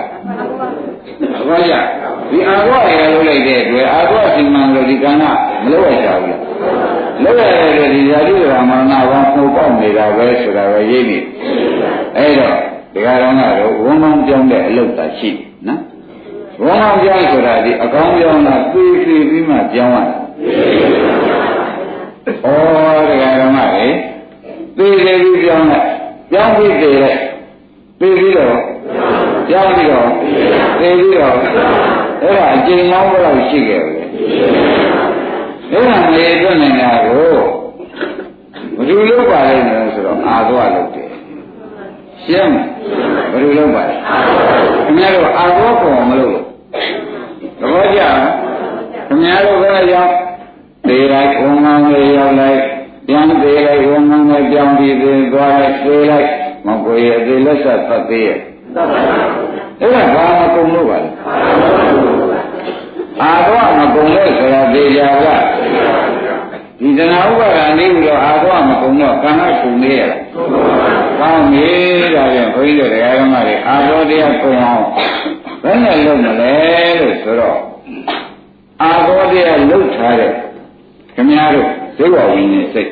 [1.31, 1.75] ကဘာကြ
[2.33, 5.25] ဒီအာဘဝတွေကလုပ်လိုက်တဲ့အတွက်အာဘဝစီမံလို့ဒီကံက
[5.65, 6.41] မလုပ်ရကြဘူးလား
[7.23, 11.19] လောက်ရတဲ့ဒီဇာတိရာမရဏဘောင်းပုံပေါက်နေတာပဲဆိုတာပဲရိပ်နေ
[12.17, 12.57] အဲ့တော့
[12.95, 15.31] ဒီကရောကတော့ဝန်းမောင်းပြောင်းတဲ့အလုပ်သာရှိ
[15.67, 15.81] နော်
[16.65, 20.17] ဝန်းမောင်းပြောင်းဆိုတာဒီအကောင်းပြောင်းတာပြေးပြေးပြီးမှပြောင်းရတာ
[22.25, 23.87] ဩဒီကရောမလေ
[24.77, 25.87] ပြေးပြေးပြီးပြောင်းလိုက်
[26.31, 27.21] ပြောင်းပြီးပြေးလိုက်
[28.01, 28.72] ပြေးပြီးတော့
[29.49, 30.09] ပြောင်းပြီးတော့
[30.79, 33.93] ပြေးပြီးတော့အဲ့ဒါအကျဉ်းမောင်းဘယ်လောက်ရှိခဲ့လဲ
[35.71, 37.35] အဲ့ဒါမေအတွက်နေတာကို
[38.77, 39.57] ဘယ်လိုလုပ်ပါလဲ
[39.95, 41.11] ဆိုတော့အာသွားလုပ်တယ်
[42.25, 42.57] ရှင်းမ
[43.33, 43.95] ဘယ်လိုလုပ်ပါလဲ
[44.85, 46.39] ခင်ဗျားတို့အာသွားပေါ်မလို့
[47.61, 48.17] သဘောကျလား
[49.09, 50.13] ခင်ဗျားတို့ဘယ်ရောက်
[50.89, 52.61] သေးလိုက်ဝန်ငန်းလေးရောက်လိုက်
[53.07, 56.29] ပြန်သေးလိုက်ဝန်ငန်းလေးပြောင်းပြီးသေးသွားလိုက်သေးလိုက်
[56.67, 58.39] မကိုရသေးလက်ဆက်ပတ်သေးရဲ့
[59.81, 61.09] အဲ့ဒါဘာမကုန်လို့ပါလဲ
[63.21, 65.25] အာတော့မကုန်လို့ဆိုတာသေချာက
[66.81, 70.21] ဒီတဏှာဥပါဒာနေပြီးတော့အာတော့မကုန်တော့ကံကကုန်နေရလား
[71.19, 71.71] ကောင်းပြီ
[72.15, 74.85] ဒါပြန်ဘုန်းကြီးတို့တရားဓမ္မတွေအာတော့တရားကုန်အောင်
[75.63, 76.55] ဘယ်နဲ့လုပ်မလဲ
[77.01, 77.59] လို့ဆိုတော့
[78.83, 80.31] အာတော့တရားလှုပ်ထားတဲ့
[81.15, 82.91] ခင်ဗျားတို့ဇေဝဝိညာဉ်စိတ်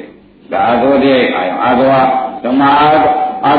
[0.53, 2.07] ဒါအာတော့တရားအာယအာတော့
[2.45, 3.53] ဓမ္မအာတော့ အာ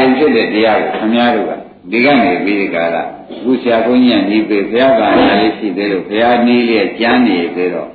[0.00, 1.52] ယုဖြစ်တဲ့တရားကိုခင်ဗျားတို့က
[1.90, 7.88] ဒီကနေပြီးဒီကလာအခုဆရာဘုန်းကြီးကညီပေဘုရားကလည်းလေးရှိသေးလို့ဘုရားနည်းလေးကျမ်းနေသေးတော့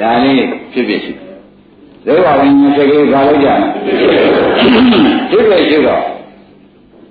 [0.00, 1.12] ဒါလေးဖြစ်ဖြစ်ရှိ
[2.04, 3.60] ဇေဝဝိညာဉ်စိတ်ကိုခါလို့ကြတယ်
[5.30, 6.02] ဖြစ်ဖြစ်ရှိတော့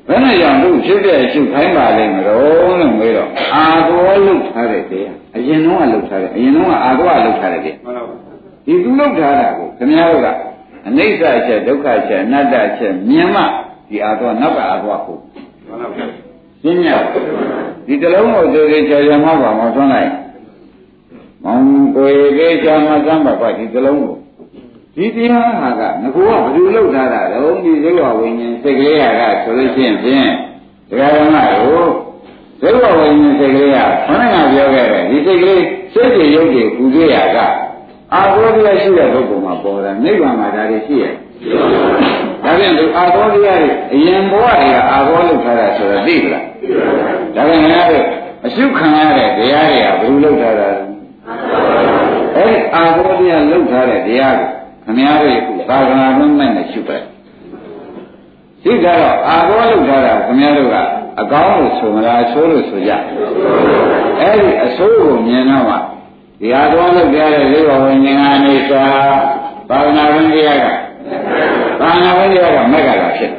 [0.08, 8.06] ဘယ်နဲ့ကြောင့်သူဖြစ်ဖြစ်ရှိခိုင်းပါလိမ့်မလို့လို့မေးတော့အာသောလုထားတဲ့တရားအရင်တော့ကလုထားတယ်အရင်တော့ကအာသောကလုထားတယ်တရား
[8.66, 10.28] ဒီသူလောက်ထားတာကိုခင်ဗျားတို့က
[10.88, 13.42] အနိစ္စချက်ဒုက္ခချက်အနတ္တချက်မြင်မှ
[13.90, 15.18] ဒီအာသောနောက်ကအာသောကို
[16.62, 16.90] ရှင်းရ
[17.86, 20.12] ဒီတလုံးကိုသူတွေကြော်ရမှာပါမထွန်းလိုက်
[21.44, 21.64] မောင်
[21.96, 24.16] ကိုယ်ကြီးချာမသမ်းပါပါဒီတလုံးကို
[24.96, 30.30] ဒီတရားဟာကငကူကဘယ်လိုလုပ်ထားတာလဲဒီဇေဝဝိညာဉ်စိတ်ကလေးဟာကဆိုလို့ရှိရင်ဖြင့်
[30.90, 31.84] တရားဓမ္မကို
[32.62, 37.38] ဇေဝဝိညာဉ်စိတ်ကလေးကခဏကပြောခဲ့တယ်ဒီစိတ်ကလေးစိတ်ကြီးရုပ်ကြီးပူကြရက
[38.14, 41.14] အာဘောတရားရှိတဲ့ပုဂ္ဂိုလ်မှာပေါ်တာနိဗ္ဗာန်မှာဒါတွေရှိရဲ့
[42.44, 46.46] ဒါဖြင့်ဒီအာဘောတရားတွေအရင်ဘဝတွေကအာဘောလုပ်ထားတာဆိုတော့သိပလား
[47.36, 48.04] ဒါဖြင့်ငါတို့
[48.46, 50.82] အရှုခံရတဲ့တရားတွေကဘယ်လိုလုပ်ထားတာလဲ
[52.36, 54.50] အဲဒီအာဘောတရားလုပ်ထားတဲ့တရားကို
[54.86, 56.98] ခမည်းတော်ကသာသနာ့ဘုံမဲ့နဲ့ရှုပဲ
[58.64, 60.76] ဒီကတော့အာဘောလုပ်ထားတာခမည်းတော်က
[61.22, 62.92] အကောင်းလို့ဆိုမလားအဆိုးလို့ဆိုကြ
[64.22, 65.76] အဲဒီအဆိုးကိုမြင်တော့မှ
[66.42, 68.08] ဒီအာဘောလုပ်ကြတဲ့လေးဘဝဉာဏ်က
[68.46, 68.84] နေစာ
[69.70, 70.66] သာသနာ့ဘုံတရားက
[71.80, 73.32] သာသနာ့ဘုံတရားကမက်ကလာဖြစ်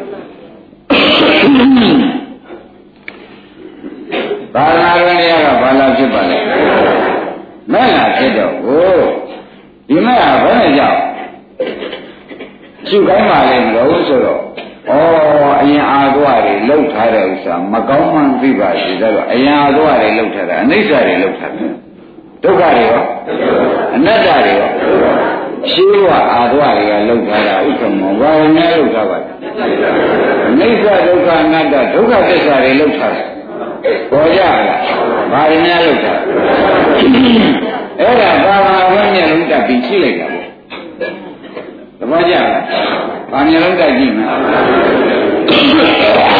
[4.55, 6.39] သာသနာ့ဘုံတရားကဘာလာဖြစ်ပါလဲ
[7.73, 8.91] မက်လာဖြစ်တော့ဟို
[9.89, 11.01] ဒီမက်ကဘယ်နဲ့ကြောင့်
[12.89, 14.41] ရှုခိုင်းပါလေမလို့ဆိုတော့
[14.89, 14.93] ဩ
[15.61, 21.73] အရင်အာသွားတွေလှုပ်ထားတဲ့ဥစ္စာမကောင်းမှန်းသိပါစီဒါတော့အရင်အာသွားတွေလှုပ်ထားတာအနိစ္စတွေလှုပ်ထားတယ်
[22.43, 23.03] ဒုက္ခတွေရော
[23.95, 24.71] အနတ္တတွေရော
[25.73, 29.29] ရှိဝအာသွားတွေကလှုပ်ထားတာဥက္ကမောဘာဝများလှုပ်ထားပါလဲ
[30.49, 33.27] အနိစ္စဒုက္ခအနတ္တဒုက္ခသစ္စာတွေလှုပ်ထားတယ်
[34.11, 34.59] ပေါ်ကြလား
[35.33, 36.19] ဘာတွေများလှုပ်ထား
[38.01, 40.47] အဲ့ဒါဘာဝဝင်းမျက်လုံးတက်ပြီးရှိလိုက်တာပေါ့
[42.01, 42.47] သဘောကျလား။
[43.33, 44.39] ဘာမျိုးလုံးတက်ကြည့်မလား။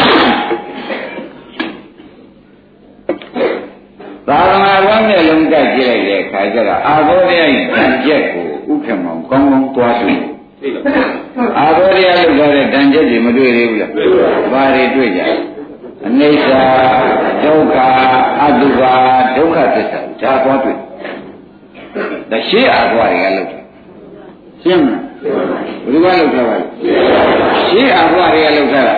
[4.27, 10.19] သာသနာ့ဘုံနဲ့လုံးတက်ကြည့်လိုက်တဲ့အခါကျတော့အာဘောတရားရဲ့တန်ကျက်ကိုဥက္ကမောင်ကောင်းကောင်းသွားတွေ့။
[11.57, 13.89] အာဘောတရားလို့ပြောတဲ့တန်ကျက်တွေမတွေ့သေးဘူးလား။
[14.53, 15.21] ဘာတွေတွေ့ကြ။
[16.05, 16.47] အနိစ္စ
[17.43, 17.77] ဒုက္ခ
[18.41, 18.93] အတုပါ
[19.35, 20.77] ဒုက္ခသစ္စာဒါသွားတွေ့။
[22.31, 23.49] တရှိအာဘောတွေကလို့
[24.63, 26.65] ရှင်းမလားဘယ်လိုကလောက်ထားပါလဲ
[27.69, 28.95] ရှင်းအဘွားတွေကလောက်ထားတာ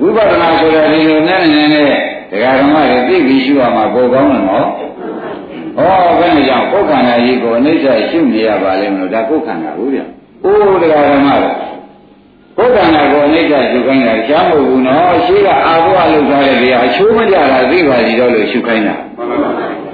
[0.00, 1.92] ဝိပဿနာဆိုတဲ့ဒီလိုနဲ့နေနဲ့
[2.30, 4.66] တရားဓမ္မတွေသိပြီးရှုရမှာပိုကောင်းတယ်နော်
[5.78, 5.80] ဩ
[6.18, 10.00] ဘယ်နဲ့ကြောင့်ကိုယ်ခန္ဓာကြီးကိုအနိစ္စရှုနေရပါလိမ့်မလို့ဒါကိုယ်ခန္ဓာဘူးဗျ
[10.44, 11.28] အိုးတရားဓမ္မ
[12.58, 18.96] ကိုယ်ခန္ဓာကိုအနိစ္စရှုခိုင်းတာရှားမဟုတ်ဘူးနော်ရှင်းကအဘွားလောက်ထားတဲ့တရားအချိုးမကြတာသိပါစီတော့လို့ရှုခိုင်းတာ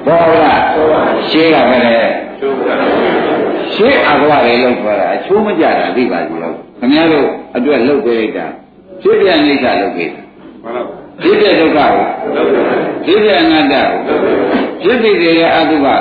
[0.07, 0.61] ဘောလား
[1.31, 1.97] ရှင်းကပဲလေ
[3.75, 8.47] ရှင်းအကွာတွေလောက်သွားတာအချိုးမကြတာသိပါစီတော့ခင်ဗျားတို့အတွက်လောက်ပေးလိုက်တာ
[9.03, 10.21] ဖြစ်ပြအိဋ္ဌလောက်ပေးတာ
[11.23, 11.91] ဖြစ်ပြဒုက္ခကို
[13.05, 14.17] ဖြစ်ပြအနတ္တကို
[14.83, 16.01] ဖြစ်ဖြစ်တွေရဲ့အတုပကို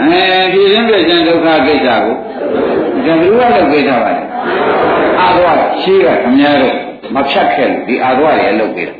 [0.00, 0.22] အဲ
[0.52, 4.22] ဖြစ်ရင်းပြခြင်းဒုက္ခကိစ္စကိုဒါဘယ်လိုလောက်ပေးထားပါလဲ
[5.20, 5.48] အာသဝ
[5.82, 6.76] ရှင်းကခင်ဗျားတို့
[7.14, 8.94] မဖြတ်ခဲ့လို့ဒီအာသဝတွေလောက်ပေးတာ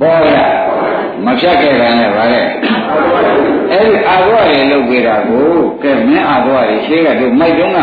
[0.00, 0.36] ပေါ်ရ
[1.24, 2.40] မဖြတ်ခဲ့တာနဲ့ဗါလေ
[3.72, 5.46] အဲ့ဒီအာသဝတွေလုပ်ပေးတာကို
[5.82, 7.80] ကဲမင်းအာသဝတွေရှင်းကတို့မိုက်တုံးက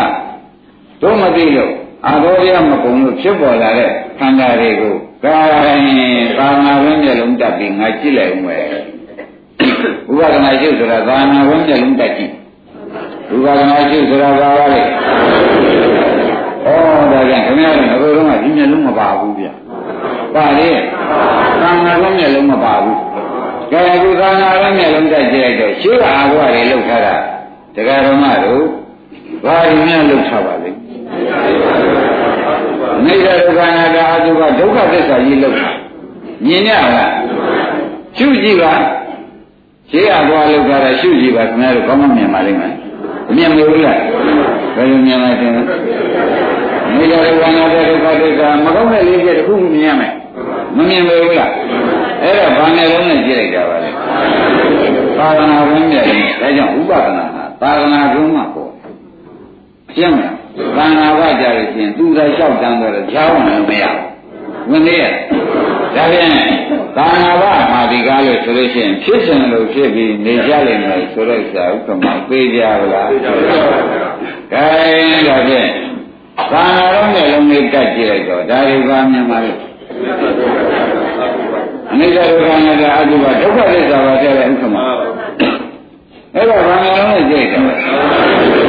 [1.02, 1.72] တို့မသိလို့
[2.06, 8.64] အာသောရမကုံလို့ဖြစ်ပေါ်လာတဲ့ခန္ဓာတွေကို ကာရင်သာနာဝင်းမျက်လုံးတက်ပြီးငါကြည့်လိုက်ဦးမယ်
[10.10, 12.32] ဥပဒနာရှုဆိုတာသာနာဝင်းမျက်လုံးတက်ကြည့်
[13.34, 16.66] ဥပဒနာရှုဆိုတာဘာလဲဩ
[17.12, 19.46] ဒါကြောင့်ခင်ဗျားတို့ဘယ်လိုတော့ဒီမျက်လုံးမပါဘူးဗျ
[20.34, 20.68] ပါလေ
[21.62, 22.98] သာနာဝင်းမျက်လုံးမပါဘူး
[23.72, 27.14] ကဲအခုသာနာဝင်းမျက်လုံးတက်ကြည့်လိုက်တော့ရှင်းအာဘွားတွေလောက်ထားတာ
[27.74, 28.64] တရားဓမ္မတို့
[29.44, 30.70] ဘာတွေများလောက်ထားပါလဲ
[33.04, 35.68] နိစ္စဒုက္ခနာတာအတုကဒုက္ခသစ္စာကြီးလောက်တာ
[36.44, 37.12] မြင်ရလား
[38.16, 38.72] ရှုကြည့်ပါ
[39.90, 42.72] ရှင်းအသွားလောက်တာရှုကြည့်ပါခင်ဗျားတို့ကောင်းမှမြင်ပါလိမ့်မယ်
[43.36, 43.98] မြင်မလို့လား
[44.76, 50.12] ဘယ်လိုမြင်လဲတင်နိစ္စဒုက္ခနာတာဒုက္ခသစ္စာမကောင်းတဲ့လေးချက်တစ်ခုမြင်ရမယ်
[50.76, 51.52] မမြင်ဘူးလား
[52.22, 53.90] အဲ့ဒါဘာနဲ့လုံးနဲ့ကြည့်လိုက်တာပါလေ
[55.18, 58.70] သာသနာ့ဘုံမြတ်ဒါကြောင့်ဥပဒနာဟာသာသနာ့ဘုံမှာပေါ့
[59.94, 60.36] ရှင်းမလား
[60.76, 65.12] သံဃာဝကြလို့ရှိရင်သူသာလျှောက်တန်းတော့ကြားဝင်လို့မရဘူးဝင်သေးရဲ့
[65.94, 66.30] ဒါဖြင့်
[66.96, 72.78] သံဃာဝမှာဒီကားလို့ဆိုလို့ရှိရင်ဖြစ်စဉ်လို့ဖြစ်ပြီးနေကြလိမ့်မယ်ဆိုတော့စာဥက္ကမပေးကြလား
[73.10, 73.48] ပေးကြပါဘူး
[74.52, 74.64] ကဲ
[75.28, 75.68] ဒါဖြင့်
[76.52, 79.58] သံဃာလုံးနဲ့လုံးလေးတက်ကြည့်လိုက်တော့ဒါတွေကမြန်မာလို့
[81.90, 84.76] အနိစ္စဒုက္ခအနတ္တအတုပဒုက္ခသစ္စာပါတဲ့ဥက္ကမ
[86.34, 88.67] အဲ့တော့ဘာမှလုံးနဲ့ကြည့်တယ်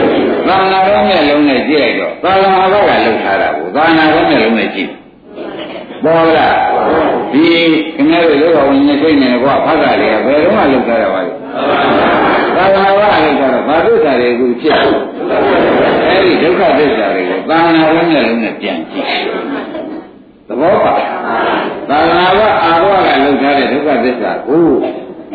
[0.50, 4.90] သာနာရောမျက်လုံးနဲ့ကြည့်လိုက်တော့သာနာဘကလှုပ်ထားတာကိုသာနာရောမျက်လုံးနဲ့ကြည့်
[6.04, 6.56] ပေါ်လား
[7.34, 7.46] ဒီ
[7.96, 11.32] ခင်ဗျားတို့လောကဝိညာဉ်စိတ်နဲ့ကွာဖတ်တာတွေကဘယ်တော့မှလှုပ်ထားတာပါလဲ
[12.56, 14.76] သသာသနာ့ဘာလို့ဆိုတော့ဘာသစ္စာတွေအခုဖြစ်
[16.08, 19.08] အဲ့ဒီဒုက္ခသစ္စာတွေကိုသာသနာ့လုံးနဲ့လုံးနဲ့ပြန်ကြည့်
[20.48, 20.94] သဘောပါ
[21.90, 24.68] သာသနာ့ဘာအာဘောကလှုပ်ထားတဲ့ဒုက္ခသစ္စာကို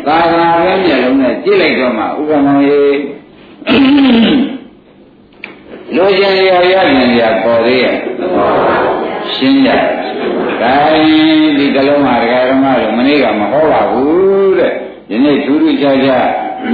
[0.06, 4.53] သာသနာ့ရဲ့မျက်လုံးနဲ့ကြည့်လိုက်တော့မှဥက္ကမောင်ကြီး
[5.96, 7.96] လိုချင်ရရရင်ရပေါ်သေးရဲ့
[9.34, 9.70] ရှင်းကြ
[10.62, 14.72] ဒါရင်ဒီကလုံးမှာဒကာရမတို့မနေ့ကမဟောပါဘူးတဲ့
[15.08, 16.26] ဒီနေ့ထူးထူးခြားခြား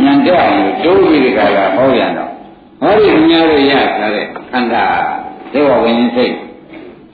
[0.03, 2.31] ညံကြအောင်တိုးပြီးဒီကလာဟောရတော့
[2.81, 4.85] ဟောဒီခင်ဗျားတို့ရထားတဲ့ခန္ဓာ
[5.53, 6.35] ဒေဝဝိညာဉ်စိတ်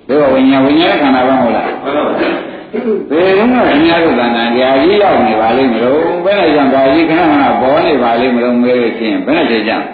[0.08, 2.12] ဒေဝဝိညာဉ်ဝိညာဉ်ခန္ဓာဘာမဟုတ်လားမှန်ပါပါ
[3.10, 9.86] ဘယ်တော့မှခင်ဗျားတို့ကဏ္ဍတရားကြီးရောက်နေပါလိမ့်မလို့ဘယ်နဲ့ကြောင့်ဒါကြီးခဏခဏပေါ်နေပါလိမ့်မလို့မေးလို့ချင်းဘယ်နဲ့ကြောင့်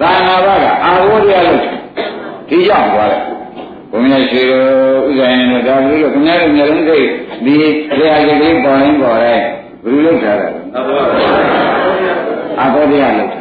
[0.00, 1.60] သာနာဘကအာဝရရလို့
[2.48, 3.22] ဒီကြောင့်သွားတယ်
[3.90, 7.06] ဘုရားရှိတော်ဥဇာယနဲ့ဒါဘူးလို့ခင်ဗျားတို့မျိုးလုံးစိတ်
[7.44, 7.54] ဒီ
[7.98, 9.40] တရားကြီးလေးပေါ်ရင်ပေါ်တယ်
[9.84, 10.60] ဘယ်လိုလုပ်ထားတာလဲ
[12.60, 13.40] အာဘောတရားလုပ်တာ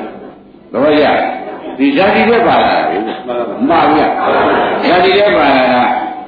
[0.73, 1.05] တော့ရ
[1.77, 3.19] ဒီဇာတိပဲပါလာတယ်မှန်
[3.69, 4.07] ပါဗျာ
[4.83, 5.83] ဇာတိပဲပါလာတာ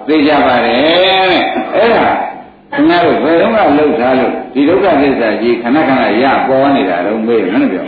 [0.07, 0.77] သိကြပါတယ်
[1.75, 2.07] အဲ့ဒါ
[2.73, 7.83] ခင်ဗျားတို့ဘယ်တော့မှလှုပ်ထားလို့ဒီဒုက္ခသစ္စာကြီးခဏခဏရပေါ်နေတာတော့မေးမလို့ပြော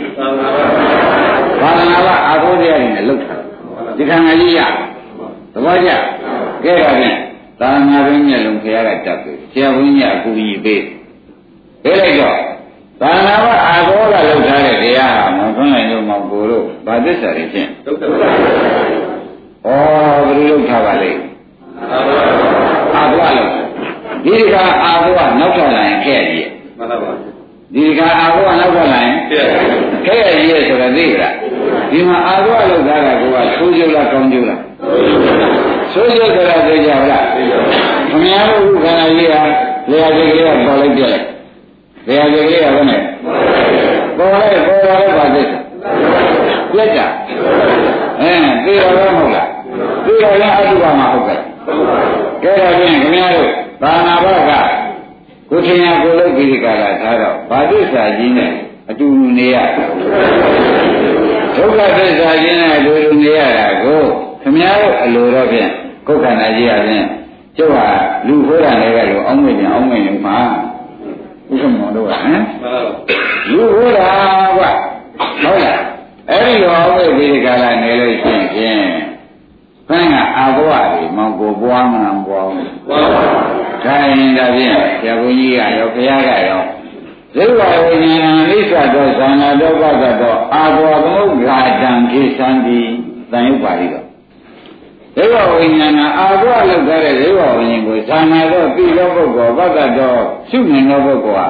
[1.62, 3.40] ဘာသာနာကအာဘောတရားတွေနဲ့လှုပ်ထား
[3.96, 4.60] ဒီခန္ဓာကြီးရ
[5.52, 5.90] သဘောကျ
[6.64, 7.16] ကဲတော့ဖြင့်
[7.60, 10.82] သာနာရင်းမျက်လုံးခရကတက်ပြီဆရာဘုန်းကြီးအကူကြီးပေး
[11.82, 12.36] ပေးလိုက်တော့
[13.00, 18.30] သာနာကအာဘောကလှုပ်ထားတဲ့တရားဟာမသွန်းနိုင်လို့မောင်ကိုတို့ဗာသစ္စာတွေဖြင့်ဒုက္ခဩဘယ်လို
[20.50, 21.10] လှုပ်ထားပါလဲ
[21.90, 23.50] အာဘောလှုပ်
[24.24, 26.46] ဒီကအာဘောကနောက်ထပ်လာရင်ခဲ့ရည်
[26.78, 27.10] မှန်ပါပါ
[27.74, 29.44] ဒီကအာဘောကနောက်ထပ်လာရင်ခဲ့
[30.40, 31.34] ရည်ဆိုတော့သိလား
[31.92, 33.22] ဒီမှာအာဘောလှုပ်ထားတာက
[33.56, 34.60] ဆိုးကျိုးလားကောင်းကျိုးလား
[35.92, 37.24] ဆိုးကျိုးဆိုတာသိကြပါလား
[38.10, 39.42] ခမည်းတော်ခန္ဓာကြီးဟာ
[39.90, 41.26] လေယာကြီးကပေါ်လိုက်ပြလိုက်
[42.06, 43.00] လေယာကြီးကဘယ်နဲ့
[44.16, 45.58] ပေါ်လိုက်ပေါ်လာတဲ့ပါသစ္စာ
[46.76, 47.00] လက်ကြ
[48.20, 48.32] အဲ
[48.64, 49.48] သိရတော့မဟုတ်လား
[50.04, 51.38] သိရရင်အတုပါမှာဟုတ်ကဲ့
[52.42, 53.48] ကဲတော့ဖြင့်ခင်ဗျားတို့
[53.82, 54.50] သာနာဘက
[55.50, 58.50] ကိုထင်ရကိုလို့ဒီကလာထားတော့ဘာသစ္စာကြီးနဲ့
[58.90, 59.56] အတူတူနေရ
[61.56, 64.02] ဒုက္ခသစ္စာကြီးနဲ့အတူတူနေရတာကို
[64.42, 65.70] ခင်ဗျားတို့အလိုတော့ဖြင့်
[66.06, 67.06] ကိုယ်ခန္ဓာကြီးရဖြင့်
[67.56, 67.86] ကျုပ်ဟာ
[68.26, 70.38] လူခိုးတာလည်းကလို့အောင်းမင်းအောင်းမင်းလုံးမှာ
[71.50, 72.44] ဥက္ကမောတို့ကဟမ်
[73.50, 74.08] လူခိုးတာ
[74.58, 74.60] က
[75.42, 75.80] ဟုတ်လား
[76.30, 78.84] အဲ့ဒီလိုအောင်းမင်းဒီကလာနေလို့ရှိရင်ဖြင့်
[79.88, 86.62] ဘန်းကအာဘဝတွေမောင်ကိုပွားမလားပွားဘူးပွားပါဘူးဒါရင်ဒါဖြင့်ဆရာဘုန်းကြီးကရောဘုရားကရော
[87.34, 92.80] ဇိဝဝိညာဏအိစ္ဆတောသံဃာတောပကတောအာဘောသမုဂ္ဂာတံခေသံတိ
[93.30, 94.06] တန်ရုပ်ပါဠိတော်
[95.14, 100.14] ဇိဝဝိညာဏအာဘောလောက်ထားတဲ့ဇိဝဝိညာဉ်ကိုသံဃာတောသိသောပုဂ္ဂိုလ်ပကတော
[100.50, 101.46] ရှုမြင်သောပုဂ္ဂိုလ်ဟာ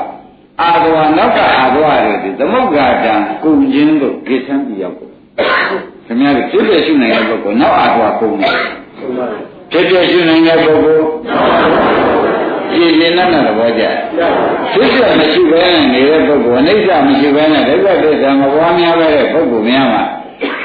[0.61, 5.09] အာဘောနောက်ကအာဘောတွေဒီသမုဂ္ဂာတံကုခြင်းတို့ခေသံတိရောက်ကို
[6.07, 8.51] ခင်ဗျားတို့ဖြစ်ဖြစ်ရှုနိုင်တဲ့ပုဂ္ဂိုလ်နောက်အာဘောကုနေ
[9.73, 12.22] ဖြစ်ဖြစ်ရှုနိုင်တဲ့ပုဂ္ဂိုလ်
[12.75, 13.85] ကြည်ရင်နဲ့သဘောကျ
[14.73, 20.03] ဖြစ်ဖြစ်မရှိဘဲနဲ့နေတဲ့ပုဂ္ဂိုလ်အနိစ္စမရှိဘဲနဲ့ဒုက္ခသစ္စာမပွားများပဲတဲ့ပုဂ္ဂိုလ်များမှာ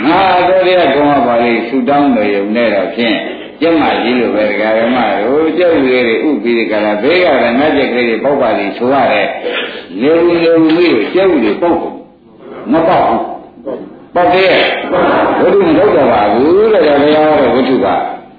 [0.07, 3.15] ငါအတော်ရကုံပါလေဆူတောင်းတော်ရုံနဲ့တော့ဖြင့်
[3.61, 9.27] ကျမကြီးလိုပဲဒကာရမတို့ကျုပ်လေးတွေဥပြီးဒီကလာဘေးကလည်းငါ့ကျက်ကလေးတွေပေါက်ပါလိဆိုရတဲ့
[10.01, 11.95] လေဦးလေဦးလေးကိုကျုပ်လေးပေါက်ကုန်
[12.71, 13.23] မပေါက်ဘူး
[14.15, 14.63] ပေါက်သေးရဲ့
[15.39, 17.95] ဝိတုမထုတ်တော့ပါဘူးတဲ့ဘုရားတော်ဝိတုကဒါ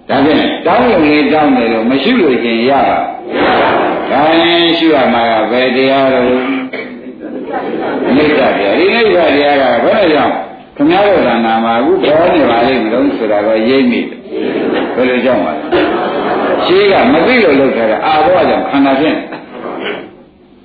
[0.09, 2.99] ဖြင့်တောင်းလို့လေးတောင်းတယ်လို့မရှိလို့ရှင်ရပါ
[4.11, 6.27] ဒါရင်ရှိရမှာကဘယ်တရားတော်
[8.17, 10.35] နိစ္စတရားဒီနိစ္စတရားကဘယ်နဲ့ကြောင့်
[10.77, 14.01] ခင်ဗျားတို့ကနာမှာအခုပေါ်နေပါလိမ့်မလို့ဆိုတာတော့ရိပ်မိ
[14.97, 15.63] ဘယ်လိုကြောင့်ပါလဲ
[16.65, 19.17] ရှင်းကမသိလို့လုပ်ထားတဲ့အာဘောကြောင့်ခန္ဓာဖြင့်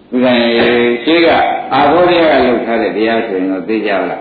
[0.09, 0.49] ဒီကနေ့
[1.03, 1.27] ရှင်းက
[1.73, 4.11] အာဘောတရားကလုပ်ထားတဲ့တရားဆိုရင်တော့သိကြလားသ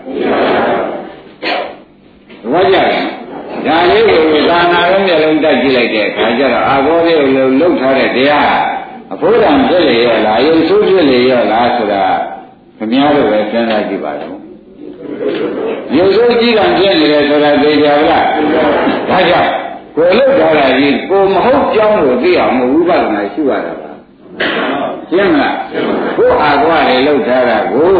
[2.52, 3.02] ဘောကျတယ်
[3.66, 7.28] ဒါလေးကိုသာနာလုံးမျက်လုံးတက်ကြည့်လိုက်တဲ့အခါကျတော့အာဘောလေးကို
[7.60, 8.54] လှုပ်ထားတဲ့တရား
[9.12, 12.04] အဖို့တံဖြစ်လေရောလားရုပ်ဆိုးဖြစ်လေရောလားဆိုတာ
[12.78, 14.36] ခင်ဗျားတို့ပဲစဉ်းစားကြည့်ပါတော့
[15.96, 18.26] ရုပ်ဆိုးကြီးကံဖြစ်နေတယ်ဆိုတာသိကြလား
[19.08, 19.50] ဒါကြောင့်
[19.96, 23.90] ကိုလှုပ်ထားတာကြီးကိုမဟုတ်ကြောင်းလို့သိအောင်ဝိပဿနာရှုရတာပါ
[25.10, 25.56] ရှင်းမလား
[26.16, 27.96] ကိုအာကွာလေလှုပ်ထားတာကို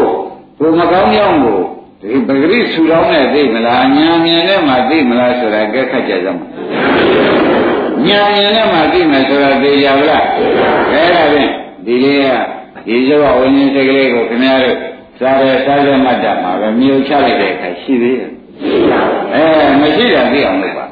[0.58, 1.60] ကိုမကောင်းကြောင်းကို
[2.02, 6.46] ဒီပဂရိဆူတောင်းနဲ့သိမလားညာမြင်နဲ့မှသိမလားဆိုတာကဲခတ်ကြကြမှာ
[8.06, 10.24] ညာမြင်နဲ့မှသိမယ်ဆိုတာသိကြပါလား
[10.92, 11.50] အဲ့ဒါဖြင့်
[11.86, 12.26] ဒီလေးက
[12.86, 14.76] ဒီဇဝဝိညာဉ်စိတ်ကလေးကိုခင်ဗျားတို့
[15.18, 18.30] စားရစားရမှတ်တာမှာပဲမြုပ်ချလိုက်တဲ့အခါရှိသေးရဲ့
[19.34, 19.44] အဲ
[19.80, 20.86] မရှိတာသိအောင်လုပ်ပါ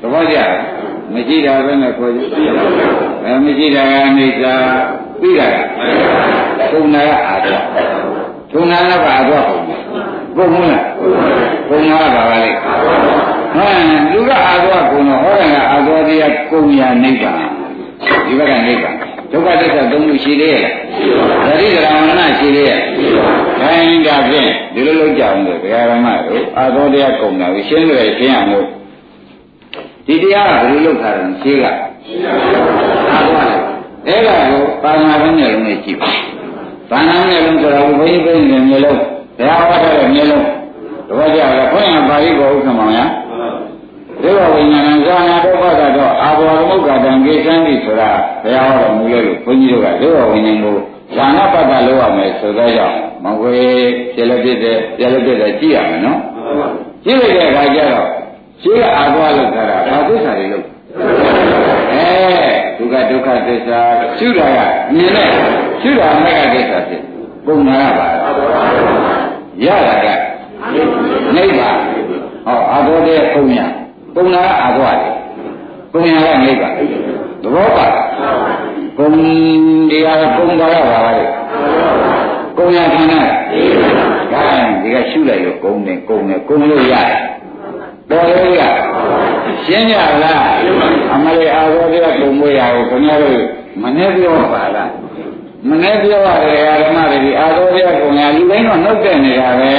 [0.00, 0.54] သဘောကျလား
[1.14, 2.20] မရှိတာပဲနဲ့ခေါ်ကြ
[3.24, 4.44] အဲမရှိတာကအနိစ္စ
[5.20, 7.34] သိတာကပုံနာကအာ
[8.54, 9.46] တော့ကုဏနာပါတော့
[10.36, 10.84] ကုန်ဘူးလား
[11.68, 17.38] ကုန်တာပါပါလေဟမ်လူကအာသောကုန်တော့ဟောတယ်ကအာသောတရားကုန်ရနိဗ္ဗာန်
[18.26, 18.94] ဒီဘက်ကနိဗ္ဗာန်
[19.32, 20.66] ဒုက္ခသစ္စာသုံးခုရှိသေးရဲ့
[21.46, 22.80] သတိကရမဏရှိသေးရဲ့
[23.60, 28.66] ခိုင်းတာဖြင့်ဒီလိုလုပ်ကြအောင်လို့ဘုရားဓမ္မတို့အာသောတရားကုန်တာကိုရှင်းလွယ်ရှင်းအောင်လို့
[30.06, 31.64] ဒီတရားကဘယ်လိုလုပ်ထားတယ်ရှင်းက
[33.12, 33.36] အာသော
[34.06, 36.10] အဲ့ဒါကိုပါဏာဘုန်းနဲ့လုံးနဲ့ကြည့်ပါ
[36.90, 38.33] ပါဏာနဲ့လုံးဆိုတော့ဘုန်းကြီးဘုန်းကြီး
[38.74, 38.98] မျိုးလုံး
[39.38, 40.44] ဘုရားဟောတဲ့မျိုးလုံး
[41.08, 42.98] တပည့်ကြရခွင့်ရပါဠိကိုဥက္ကမောင်ရ
[44.22, 48.10] ဒေဝဝိညာဏဇာနာဒုက္ခကတော့အာဘောရမုက္ကတံကိသံတိဆိုတာ
[48.42, 50.76] ဘုရားဟောတော်မူလို့ဘုန်းကြီးတို့ကဒေဝဝိညာဉ်ကို
[51.16, 53.56] ဇာနာပတ်တာလုပ်ရမယ်ဆိုတော့ကြောင့်မကွေ
[54.14, 56.18] ပြလည်းပြတဲ့ပြလည်းပြတဲ့ကြည့်ရမယ်နော်
[57.04, 58.08] ကြည့်လိုက်တဲ့အခါကျတော့
[58.62, 60.64] ရှိကအာဘောလောက်တာဘာသစ္စာတွေလို့
[61.92, 62.08] အဲ
[62.78, 63.80] ဒုက္ခဒုက္ခသစ္စာ
[64.18, 64.58] ရှုတာက
[64.94, 65.28] မြင်တဲ့
[65.82, 67.02] ရှုတာမဲ့ကသစ္စာဖြစ်
[67.46, 68.06] ပုံနာရပါ
[69.64, 70.06] ရတာက
[71.36, 71.76] နိဗ္ဗာန်
[72.46, 73.64] ဟောအာဘောတဲ့ပုံညာ
[74.14, 75.12] ပုံနာကအာဘောတယ်
[75.92, 76.72] ပုံညာကနိဗ္ဗာန်
[77.42, 77.86] သဘောပါ
[78.96, 79.08] ပုံ
[79.90, 81.24] တရားကပုံပါရပါပါလေ
[82.56, 83.20] ပုံညာခန္ဓာ
[84.32, 84.42] ကဲ
[84.82, 87.20] ဒီကရှုလိုက်လို့ကုံတယ်ကုံတယ်ကုံလို့ရတယ်
[88.10, 88.62] တော်လေးက
[89.64, 90.42] ရှင်းကြလား
[91.12, 93.40] အမလေးအာဘောတဲ့ပုံမွေးရကိုခင်ဗျားတို့
[93.82, 94.90] မနေ့ပြောပါလား
[95.68, 99.72] မနေ့ပြောရတယ်ဓမ္မတွေဒီအာသောရကုံညာလူတိုင်းတော့နှုတ်တဲ့နေတာပဲ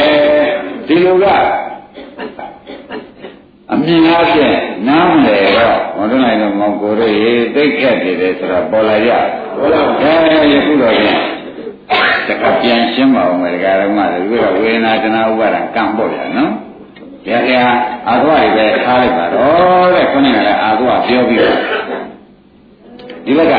[0.88, 1.26] ဒီလိုက
[3.72, 9.10] အမြင်အားဖြင့်နားမလဲတော့ဘုရားနိုင်တော်မောင်ကိုတို့ရေသိခက်နေတယ်ဆိုတာပေါ်လာရ
[9.58, 10.04] ပေါ်လာတ
[10.38, 11.20] ယ်ယခုတော့ပြန်
[12.28, 16.52] တခါပြန်ရှင်းပါဦးမယ်ဒကာရမတွေပြီးတော့ဝေဒနာတနာဥပါဒံကံပေါ့ဗျာနော်
[17.26, 17.52] ဘုရားက
[18.08, 21.58] အာသဝတွေပဲထားလိုက်ပါတော့တဲ့ခုနကလည်းအာသဝပြောပြီးတော့
[23.26, 23.54] ဒီဘက်က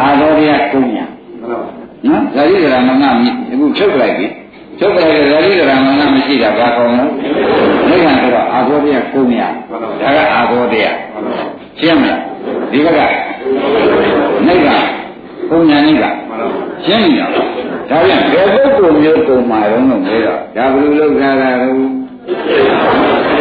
[0.00, 1.04] အာသောတရားကုညာ
[1.50, 1.64] နော်
[2.34, 3.04] ဇာတိကရမဏ
[3.50, 4.26] အခုချုပ်လိုက်ပြီ
[4.78, 7.04] ချုပ်လိုက်တဲ့ဇာတိကရမဏမရှိတာဘာကောင်းလဲ
[7.88, 9.76] နိဗ္ဗာန်ဆိုတော့အာသောတရားကုညာဒါ
[10.16, 10.96] ကအာသောတရား
[11.78, 12.20] ရှင်းမလား
[12.72, 13.00] ဒီဘက်က
[14.46, 14.84] နိဗ္ဗာန်
[15.50, 16.14] ကုညာနိဗ္ဗာန်
[16.84, 17.30] ရှင်းပြီနော်
[17.90, 21.48] ဒါပြန်ဘယ်ပုဂ္ဂိုလ်မျိုးကုံမာတော့လို့မေးတော့ဒါဘယ်လိုလုပ်ကြတာလဲ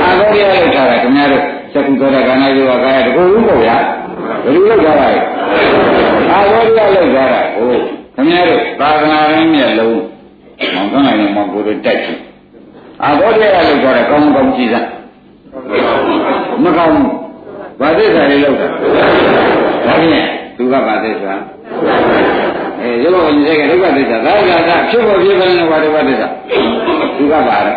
[0.04, 3.78] အာသောတရားလုပ်တာခင်ဗျားတို့သက္ကုသောတာကနာယောကာယတကူဘူးပေါ့ဗျာ
[4.44, 5.20] ဘယ်လိုလုပ်ကြတာလဲ
[6.32, 7.82] အာသောတရားလုပ်ကြတာဟုတ်
[8.16, 10.02] ခင်ဗျားတို့သာသနာ့ရင်းမြက်လုံး
[10.76, 12.20] မောင်ကနိုင်တော့မောင်ကိုယ်တို့တိုက်ချင်
[13.04, 14.88] အာသောတရားလုပ်ကြတာကောင်းကောင်းကြည့်စမ်း
[16.64, 17.12] မကောင်းဘူး
[17.80, 21.34] ဘာသစ္စာလေးလောက်တာဒါဖြင့်သူကဘာသစ္စာ
[22.82, 26.28] အဲရုပ်ဝင်တဲ့ကဒုက္ခသစ္စာဒါကသာဖြစ်ဖို့ဖြစ်တဲ့ဘာဒုက္ခသစ္စာ
[27.18, 27.74] သူကဘာလဲ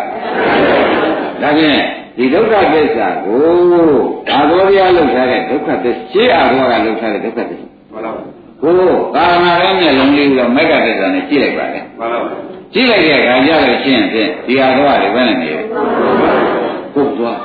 [1.41, 1.79] ဒါဖြင့်
[2.17, 3.43] ဒီဒုက္ခသစ္စာကို
[4.29, 8.75] အာသောတရားလောက်ထားတဲ့ဒုက္ခသစ္စာရှင်းအာသောကလောက်ထားတဲ့ဒုက္ခသစ္စာမှန်ပါဘူး ကို
[9.15, 15.61] ကာမရမျက်လုံးလေးတော့မက္ကသစ္စာနဲ့ကြည့်လိုက်ပါလေမှန်ပါဘူးကြည့်လိုက်တဲ့အခါကျတော့ရှင်းရင်ဒီအာသောကတွေဘယ်နဲ့နေလဲ
[16.93, 17.37] ပုတ်သွား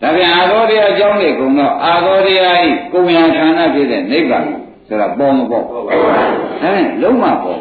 [0.00, 4.44] ဒါပြန်အာသောတရားအကြောင်းတွေကုံတော့အာသောတရားဤကုံရဌာနဖြစ်တဲ့နိဗ္ဗာန်
[4.88, 5.78] ဆိုတာပေါ်မပေါ်ဒါ
[6.62, 7.60] နဲ့လုံးမပေါ်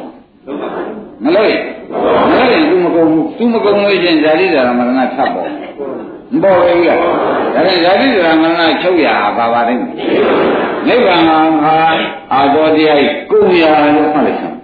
[1.23, 1.61] မလို့ရင်
[2.29, 5.49] မလို့ရင် तू မကုံဘူး तू မကုံလို့ရှင်ဇာတိဇာမရဏထပ်ပေါ်
[6.33, 7.11] မပေါ်ဘူးလားဒါ
[7.53, 9.85] ပြန်ဇာတိဇာမရဏချုပ်ရပါပါလိမ့်
[10.87, 11.23] နိဗ္ဗာန်
[11.63, 11.75] ဟာ
[12.33, 13.63] အာသောတရားဤကုံရ
[13.95, 14.57] လို့မှတ်လိုက်စမ်း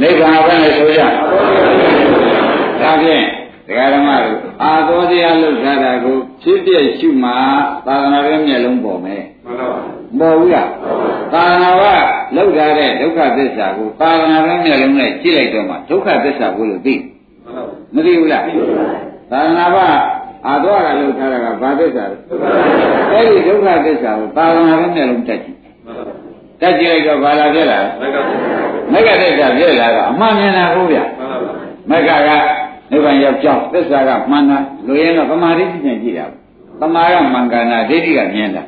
[0.00, 1.00] နိဗ္ဗာန်ဘယ်နဲ့ဆိုကြ
[2.80, 3.24] ဒါဖြင့်
[3.66, 7.30] ဒကာဓမ္မတို့အာသောတရားလှုပ်ရှားတာကိုဖြစ်ပြရှုမှ
[7.86, 9.80] သာသနာ့ရဲ့မျက်လုံးပေါ်မယ်မှန်ပါပါ
[10.18, 10.68] ပေါ်ဘူးလား
[11.32, 11.84] သာသနာ့က
[12.34, 16.94] လှုပ်ထားတဲ့ဒုက္ခသစ္စာကိုသာသနာ့ရဲ့မျက်လုံးနဲ့ကြည့်လိုက်တော့မှဒုက္ခသစ္စာကိုလို့သိ
[17.94, 18.42] မသိဘူးလား
[19.30, 19.78] သာသနာ့က
[20.46, 22.16] အာသောကလှုပ်ထားတာကဘာသစ္စာလဲ
[23.12, 25.58] အဲ့ဒီဒုက္ခသစ္စာကိုသာသနာ့ရဲ့မျက်လုံးတက်ကြည့်
[26.60, 27.78] တက်ကြည့်လိုက်တော့ဘာလာဖြစ်လာ
[28.92, 30.98] မက္ကသစ္စာဖြစ်လာတော့အမှန်မြင်တာဟုတ်ဗျ
[31.90, 32.30] မက္ကက
[32.90, 36.26] နိဗ္ဗာန်ရောက်ကြောင်းသစ္စာကမှန်တာလူရင်တော့ပမာဒိဋ္ဌိနဲ့ကြည့်တာ
[36.80, 38.62] ပမာကမင်္ဂနာဒိဋ္ဌိကမြင်တာ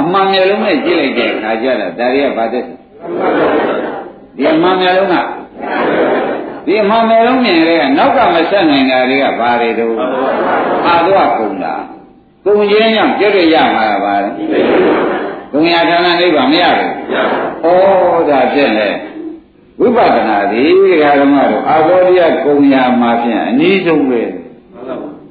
[0.00, 2.74] အမှန်မျိုးလုံးနဲ့ကြည့်လိုက်တဲ့အခါကျတော့ဒါတွေကဘာသစ္စာ
[4.36, 5.14] ဒီအမှန်မျိုးလုံးက
[6.66, 9.94] ဒီအမှန်မျိုးလုံးမြင်တဲ့ကနောက်ကမဆက်နိုင်တာတွေကဘာတွေတော့
[10.86, 11.74] အာသွားကုန်တာ
[12.44, 14.30] ကုန်ခြင်းကြောင့်ကြွရရမှာပါလေ
[15.52, 16.92] ကုံရဌာနနိဗ္ဗာန်မရဘူး
[17.64, 18.88] ဩဒါဖြစ်လေ
[19.80, 24.22] ဝိပဿနာဒီဒကာဓမ္မတို့အာဘောဓိယကုံညာမှာဖြင့်အနည်းဆုံးပဲ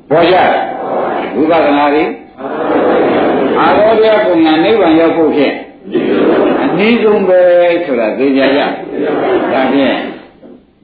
[0.09, 0.35] ပေါ်ကြ
[1.35, 2.03] ဝိပဿနာဒီ
[3.61, 5.55] အာဘောဓိယကုံညာနိဗ္ဗာန်ရောက်ဖို့ဖြင့်
[6.63, 7.39] အနည်းဆုံးပဲ
[7.85, 8.59] ဆိုတာသိကြရ
[9.51, 9.97] ဒါဖြင့်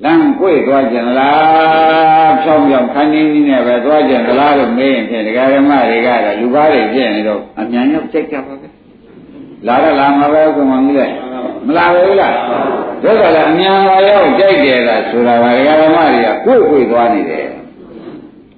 [0.03, 8.67] လမ်းကွေ့သွားကြလားဖြောင်းဖြောင်းခန်းနေနေနဲ့ပဲသွားကြလားလို့မေးရင်ဖြင့်ဒကာဓမ္မတွေကတော့လူကားတွေဖြစ်နေတော့အမြန်ရောက်ကြိတ်ကြပါပဲ
[9.67, 11.13] လာတော့လာမှာပဲကွန်မကြီးလိုက်
[11.67, 12.33] မလာဘူးလား
[13.03, 17.47] ဒါကလည်းအမြန်လာရောက်ကြိုက်တယ်လားဆိုတာကဒကာဓမ္မတွေကကိုယ်ကိုယ်သွားနေတယ်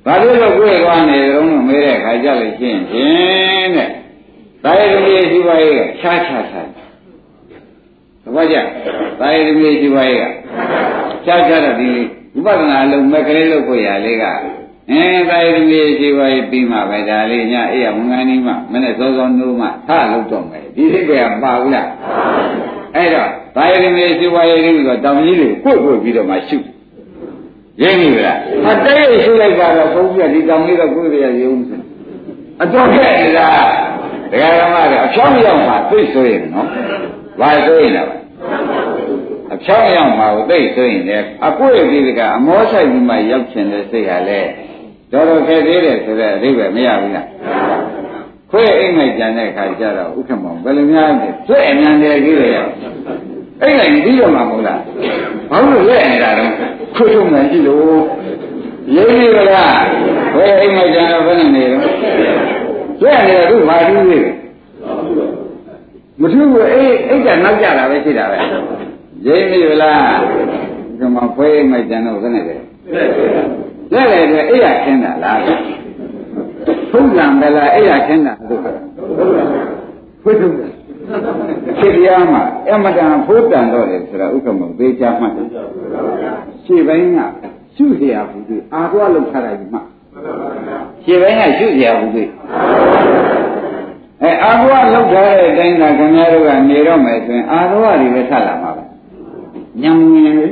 [0.05, 3.89] ဘာလို့လဲကိုယ်သွားနေတယ်တော့မေးတဲ့ခါကြလို့ရှိရင်ဖြင့်တဲ့
[4.63, 6.67] ဒါရသမီးရှိပါရဲ့ခြားခြားခြား
[8.23, 8.55] သဘောကျ
[9.19, 10.29] ဒါရသမီးရှိပါရဲ့
[11.26, 11.91] ခြားခြားတော့ဒီ
[12.45, 14.26] ဝိပဿနာအလုံးမဲ့ကလေးလို့ကိုရလေးက
[14.91, 21.11] အင်းဒါရသမီးရှိပါရဲ့ပြီးမှပဲဒါလေးညအေးရမငန်းနီးမှမနဲ့စောစောနိုးမှထလို့တော့မယ်ဒီလေးက
[21.43, 21.88] ပါဘူးလား
[22.95, 26.57] အဲ့တော့ဒါရသမီးရှိပါရဲ့ပြီးတော့တောင်ကြီးတွေကိုကိုယ်ကိုယ်ပြီးတော့မှရှု
[27.82, 31.71] ရင်းပြီလားအတိတ်ရှုလိုက်တာတော့ဘုန်းကြီးကဒီတောင်လေးတော့ကိုယ်ရရုံးစ
[32.63, 33.47] အတော်ခဲ့နေတာ
[34.32, 36.67] ဒကာရမတွေအဖြောင်းရောက်မှာသိဆိုရင်နော်
[37.39, 38.03] ဘာဆိုရင်လဲ
[39.53, 44.39] အဖြောင်းရောက်မှာကိုသိဆိုရင်လည်းအကွေ့ဒီကအမောဆိုင်ပြီးမှရောက်ချင်တဲ့စိတ်ဟာလေ
[45.11, 47.27] တော်တော်ခဲသေးတယ်ဆိုတဲ့အဓိပ္ပာယ်မရဘူးလား
[48.51, 52.71] ခွေးအိမ်လိုက်ကြတဲ့အခါကျတော့ဥက္ကမောဘယ်လိုများလဲသွဲ့အမြန်တယ်ကြီးလေရောက်
[53.61, 54.79] အိမ်လိုက်ပြီးတော့မှာမဟုတ်လား
[55.51, 56.51] ဘာလို့လဲနေတာတော့
[56.95, 58.01] ခွေးထုံးမှန်ကြည့်လို့
[58.95, 59.83] ရင်းပြီလား
[60.33, 61.81] ခွေးအိမ်လိုက်ကြတော့ဘယ်နဲ့နေတော့
[63.01, 64.31] သွဲ့နေတော့ဘာတူးသေးလဲ
[66.21, 68.37] မထူးဘူးအေးအိတ်ကနောက်ကြတာပဲရှိတာပဲ
[69.26, 70.18] ရင်းပြီလား
[70.98, 72.56] ဒီမှာခွေးအိမ်လိုက်ကြတော့ဘယ်နဲ့လဲ
[73.92, 75.40] လက်လေတဲ့အိရခင်းတာလား
[76.90, 78.61] ထုံးစံဗလားအိရခင်းတာလို့
[80.22, 80.72] ဖွင့်ထုံးတယ်
[81.78, 85.48] ခေတရားမှာအမတန်ဖိုးတန်တော့တယ်ဆိုတာဥက္ကမသေးချာမှတ်တယ်
[86.64, 87.18] ရှေ့ပိုင်းက
[87.74, 89.78] ရှုเสียဘူးသူအာသွားလောက်ထားတယ်မှ
[91.04, 92.24] ရှေ့ပိုင်းကရှုเสียဘူးသူ
[94.22, 98.61] အဲအာသွားလောက်ထားတဲ့အတိုင်းသာခင်ဗျားတို့ကနေတော့မယ်ဆိုရင်အာသွားတွေပဲဆက်လာမှာပဲ
[99.82, 100.49] ညံဝင်လေ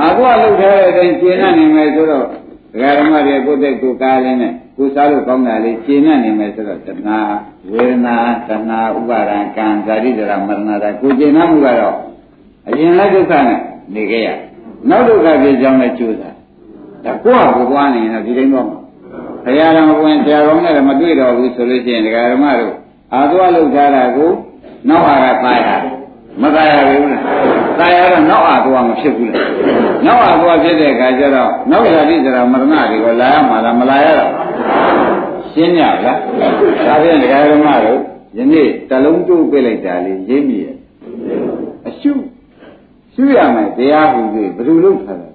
[0.00, 7.18] အာသွားလောက်ထားတဲ့အတိုင်းကျင်းနေမယ်ဆိုတော့ဒကာဓမ္မတွေကိုယ်တက်ကိုကားလင်းနဲ့ကိုစားလို့ကောင်းတာလေးရှင်းနေမယ်ဆိုတော့တဏှာ
[7.72, 8.16] ဝေဒနာ
[8.48, 11.96] တဏှာဥပါဒံကံဇာတိဒရာမရဏတာကိုရှင်းမှုကတော့
[12.68, 13.60] အရင်လက်ဒုက္ခနဲ့
[13.94, 14.28] နေခဲ့ရ
[14.90, 16.34] နောက်ဒုက္ခဖြစ်ကြောင်းလည်းကြိုးစား
[17.04, 22.74] ဒါကိုယ့်ဟာကိုယ်သွားနေရင်တော့ဒီတိုင်းတော့ဘုရားတော်ဝင်ဆရာကောင်းနဲ့မတွေ့တော့ဘူးဆိုလို့ရှိရင်ဒကာဓမ္မတို့
[23.14, 24.30] အာသွားလောက်ထားတာကို
[24.88, 25.68] နောက်ဟာကပါရ
[26.42, 27.22] မသာရဘူးလား
[27.78, 29.48] သာရတော့နောက်အာသွားမဖြစ်ဘူးလား
[30.06, 34.32] နောက်အာသွားဖြစ်တဲ့အခါကျတော့နောက်ဇာတိဇရာမရဏတွေကိုလာရမှာလားမလာရတော့
[35.50, 36.12] ရှင်းရလားဒါ
[37.02, 38.00] ဖြင့်ဒကာဓမ္မတို့
[38.38, 40.76] ယနေ့တလုံးတိုးပြလိုက်တာလေးရင်းမိရဲ့
[41.88, 42.12] အရှု
[43.14, 45.28] ရှုရမယ်တရားဟူပြီးဘယ်လိုလုပ်ထားလဲ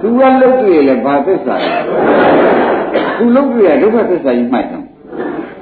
[0.00, 1.78] သူကလုတ်တွေ့လေဘာသစ္စာလဲ
[3.18, 4.82] သူလုတ်တွေ့ရဒုက္ခသစ္စာကြီးမှတ်တယ်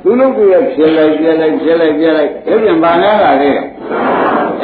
[0.03, 3.51] သူလုတ်တွေ့ရဖြစ်လိုက်ပြလိုက်ဖြစ်လိုက်ပြလိုက်အဲ့ပြန်ဘာလဲလာလေ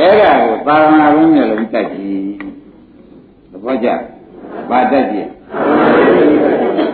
[0.01, 2.23] အဲ့ဒါကိုသာသနာ့ဘုန်းမျိုးလုံးတက်ကြည့်
[3.51, 3.89] သဘောကျ
[4.71, 5.29] ဘာတက်ကြည့်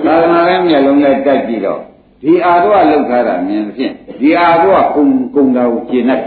[0.04, 1.80] သာသနာ့ဘုန်းမျိုးလုံးနဲ့တက်ကြည့်တော့
[2.22, 6.20] ဒီအာတော့လောက်ထားတာမြင်ဖြင့်ဒီအာတော့ကုံကုံတာကိုကျင့်တတ်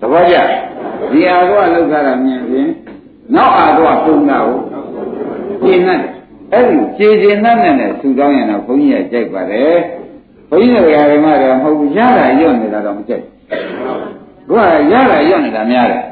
[0.00, 0.36] သဘောကျ
[1.10, 2.68] ဒီအာတော့လောက်ထားတာမြင်ဖြင့်
[3.34, 4.60] နောက်အာတော့ကုံတာကို
[5.62, 6.00] ကျင့်တတ်
[6.52, 9.76] အဲ့ဒီခြေကျင်နဲ့နဲ့ထူတောင်းရင်တော့ဘုန်းကြီးကကြိုက်ပါတယ်
[10.50, 14.11] ဘုန်းကြီးတွေကဓမ္မတွေမဟုတ်ဘူးရတာညွတ်နေတာတော့မကြိုက်ဘူး
[14.50, 16.02] ကရတာညွတ်နေတာများတယ်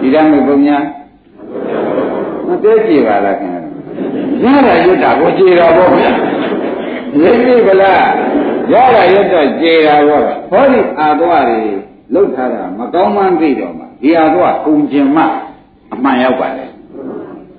[0.00, 0.78] ဒီတမ်းမျိုးဘုံညာ
[2.46, 3.50] မသေးကြည့်ပါလားခင်
[4.42, 6.10] ဗျာရတာညွတ်တာကိုကြည်တော်ပေါ့ဗျာ
[7.22, 8.04] ရင်းပြီဗလား
[8.72, 11.60] ရတာညွတ်တော့ကြည်တာပေါ့ဟောဒီအာသွားတွေ
[12.14, 15.22] လှုပ်ထားတာမကောင်းမှန်းသိတော့မှဒီအာသွားကုံကျင်မှ
[15.92, 16.66] အမှန်ရောက်ပါလေ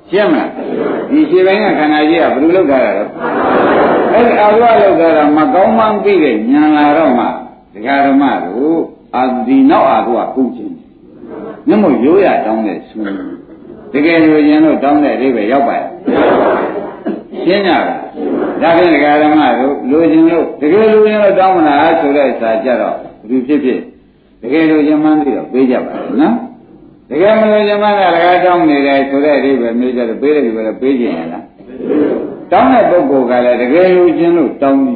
[0.09, 0.49] ရှင်းမလား
[1.09, 3.03] ဒီခြေပိုင်းကခန္ဓာကြီးကဘယ်လိုလုပ်ထားတာလဲ
[4.11, 7.26] အဲ့ဒီအာဝလောက်ထားတာမကောင်းမှန်းသိတဲ့ဉာဏ်လာတော့မှ
[7.74, 8.84] ဒကာဓမ္မတို့
[9.16, 10.76] အာဒီနောက်အာဝကုချင်း
[11.68, 12.97] မျက်မှောက်ရိုးရတောင်းတဲ့ဆူ
[13.93, 15.88] တကယ်လို့ရင်တော့တောင်းတဲ့အိဗယ်ရောက်ပါရဲ့
[17.45, 17.84] ရှင်းကြလား
[18.61, 22.95] ဒါဖြင့်ဒကာဓမ္မတို့လိုချင်လို့တကယ်လိုချင်လို့တောင်းမလားဆိုတဲ့စာကြတော့
[23.30, 23.80] ဘယ်ဖြစ်ဖြစ်
[24.41, 26.36] တကယ်လိုချင်မှန်းသိတော့ပေးကြပါလားနော်
[27.09, 31.45] တကယ်မလို့ဇမကလည်းတောင်းနေတယ်ဆိုတဲ့အိဗယ်မျိုးကြတော့ပေးတယ်ဒီပဲပေးခြင်းရလား
[32.51, 34.95] တောင်းတဲ့ပုဂ္ဂိုလ်ကလည်းတကယ်လို့ခြင်းလို့တောင်းနေ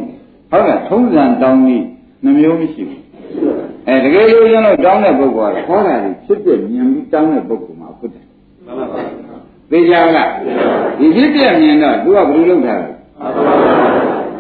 [0.52, 1.78] ဟုတ်လားထုံးစံတောင်းနေ
[2.24, 3.07] နှမျိုးမရှိဘူး
[3.88, 8.26] အဲတကယ်လို့ခြင်းလို့တောင်းတဲ့ပုဂ္ဂိုလ်ကဟောတာကြီးဖြစ်ပြမြင်ပြီးတောင်းတဲ့ပုဂ္ဂိုလ်မှာဖြစ်တယ်
[8.66, 9.02] မှန်ပါပါ
[9.72, 10.30] သိကြလား
[10.98, 12.92] ဒီဖြစ်ပြမြင်တော့သူကဘယ်လိုလုပ်ထားလဲ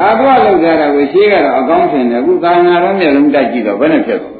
[0.01, 4.33] အာဘဝလောက်ကြတာကိုရှင်းကတော့အကောင်းထင်တယ်အခုကာနာတော့မျက်လုံးတိုက်ကြည့်တော့ဘယ်နဲ့ဖြစ်သွား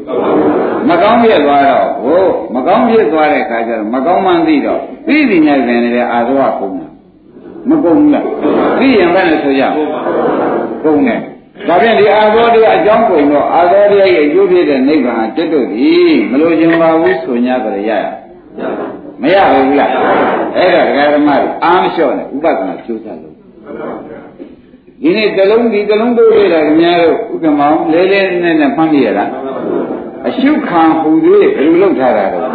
[0.90, 2.24] မကောင်းဖြစ်သွားတော့ဟို
[2.56, 6.90] မကောင်းဖြစ်သွားတဲ့အခါကျတော့မကောင်းမှန်းသိတော့သိသိညာပင်နေတဲ့အာသဝကုန်တာ
[7.70, 8.26] မကုန်ဘူးလား
[8.80, 9.62] သိရင်ဘယ်နဲ့ဆိုရ
[10.84, 11.20] ကုန်တယ်
[11.68, 17.92] ဒါဖြင့်ဒီအာသောတရားအကြောင်းကိုတော့အာသောတရားရဲ့အကျိုးဖြစ်တဲ့နိဗ္ဗာန်တက်တို့သည်မလို့ခြင်းပါဘူးဆို냐ကြရရ
[19.22, 19.92] မရဘူးလား
[20.58, 23.36] အဲ့ဒါဒကာဓမ္မတွေအာမလျှော့နဲ့ဥပဒနာကျိုးစားလို့
[25.02, 29.30] ဒီနေ့တလုံးဒီတလုံးတို့ရတာခင်ဗျားတို့ဥက္ကမောင်လေးလေးနဲ့နဲ့မှတ်မိရလား
[30.28, 32.46] အရှုခံဟူသေးဘယ်လိုလုပ်ထားတာတော့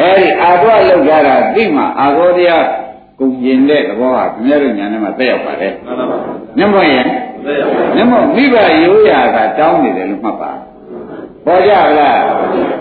[0.00, 2.64] အဲဒီအာသောလောက်ထားတာသိမှအာသောတရား
[3.18, 6.18] ကုန်ကျင်တဲ့သဘောဟာခင်ဗျားတို့ညာနဲ့မှသက်ရောက်ပါတယ်မှန်ပါပါ
[6.58, 7.04] ညမရဲ့
[7.46, 10.52] သက်ရောက်ပါညမမိဘရိုးရာကတောင်းနေတယ်လို့မှတ်ပါ
[11.46, 12.20] ပေါ်ကြလား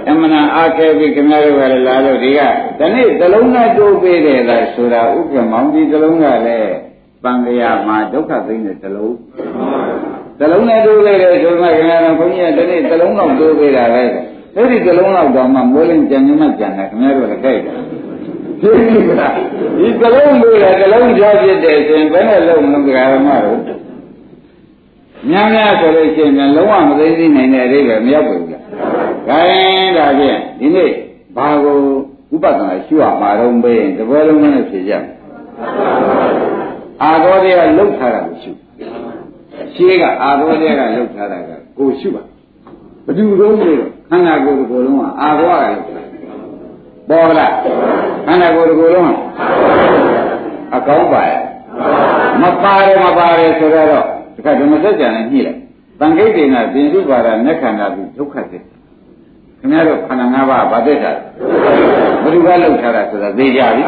[0.09, 2.39] အမှန်အားခဲပြီးခင်ဗျားတို့ကလည်းလာလို့ဒီက
[2.80, 6.74] ဒီနေ့သလုံးနဲ့တိုးပေးတယ်လားဆိုတာဥက္ကမောင်ဒီသလုံးကလည်း
[7.24, 9.16] ပံကရမှာဒုက္ခသိတဲ့သလုံး
[10.39, 14.03] သလုံးနဲ့တိုးပေးတယ်ဆိုမှခင်ဗျားတို့ဘုန်းကြီးကဒီနေ့သလုံးတော့တိုးပေးတာပဲ
[14.55, 17.78] အဲ့ဒီသလုံးတော့တော့မှမိုးလင်းကြံညမကြံတယ်ခင်ဗျားတို့လည်းကြိုက်တယ်
[18.61, 19.34] သိပြီလား
[19.80, 23.84] ဒီသလုံးလို့လည်းသလုံးကြားဖြစ်တယ်ဆိုရင်ဘယ်နဲ့လုံးမလို့ကြရမှာတော့
[25.30, 28.61] များများဆိုလို့ရှိရင်လုံးဝမသိသိနိုင်တဲ့အရေးပဲမရောက်ဘူးလား။
[29.28, 30.91] ဒါရင်ဒါဖြင့်ဒီနေ့
[31.36, 31.78] ဘာကို
[32.34, 35.03] ဥပဒနာရှုရမှာတော့မေးရင်တပွဲလုံးနဲ့ဖြေကြမယ်။
[37.03, 38.51] အာသောတွေကလှုပ်ထားတာကိုရှု။
[39.76, 42.23] ရှင်းကအာသောတွေကလှုပ်ထားတာကကိုရှုပါ။
[43.05, 46.07] ဘယ်သူတုံးလို့ခန္ဓာကိုယ်ကိုယ်လုံးကအာသောကလှုပ်ထား
[47.09, 47.53] ပေါ်လား
[48.28, 49.13] ခန္ဓာကိုယ်ကိုယ်လုံး
[50.76, 51.39] အကောင်းပါရဲ့
[52.41, 54.14] မပါတယ်မပါတယ်ဆိုတော့တ
[54.46, 55.60] ခါဓမ္မစကြာနဲ့ညှိလိုက်
[56.00, 58.76] တန်ခိတ်တင်ကပြင်စုပါဒမျက်ခန္ဓာပြီးဒုက္ခသစ္စာ
[59.60, 61.12] ခင်ဗျားတို့ခန္ဓာ၅ပါးဗာသစ္စာ
[62.24, 63.84] ဘယ်သူကလောက်ထားတာဆိုတာသိကြပြီ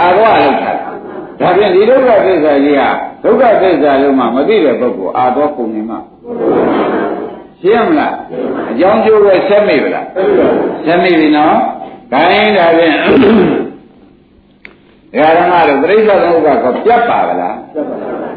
[0.00, 0.90] အာရောလောက်ထားတာ
[1.40, 2.88] ဒါဖြင့်ဒီဒုက္ခသစ္စာကြီးဟာ
[3.24, 5.98] ဒုက္ခသစ္စာလုံးမှမသိတဲ့ပုဂ္ဂိုလ်အာသောပုံနေမှာ
[7.60, 8.14] ရှင်းမလား
[8.70, 10.06] အကြောင်းကျိုးပဲဆက်မိဗလား
[10.86, 11.54] ဆက်မိပြီနော်
[12.12, 12.96] ဒါရင်ဒါဖြင့်ဒ
[15.16, 18.31] ကာရမတို့ပြိဿသမုပ္ပါကပြတ်ပါဗလားပြတ်ပါပါ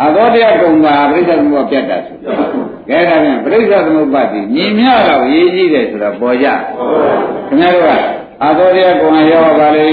[0.00, 2.16] အသောတရားကုံပါပြိဿသမုပ္ပါပြတ်တာဆို
[2.88, 6.48] ကဲဒါဖြင့်ပြိဿသမုပ္ပါဒီညီမြတော့ရေးကြီးတယ်ဆိုတော့ပေါ်ကြ
[7.48, 7.90] ခင်ဗျားတို့က
[8.44, 9.86] အသောတရားကုံရောပါလေ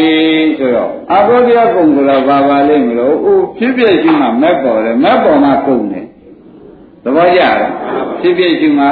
[0.57, 6.05] ဆိုတော့အသောတရားကုံဆိုတော့ဘာပါလိမ့်မလို့ဥဖြစ်ဖြစ်ရှိမှမက်ပေါ်တယ်မက်ပေါ်မှကုံတယ်
[7.03, 7.55] သဘောကျလား
[8.21, 8.85] ဖြစ်ဖြစ်ရှိမှ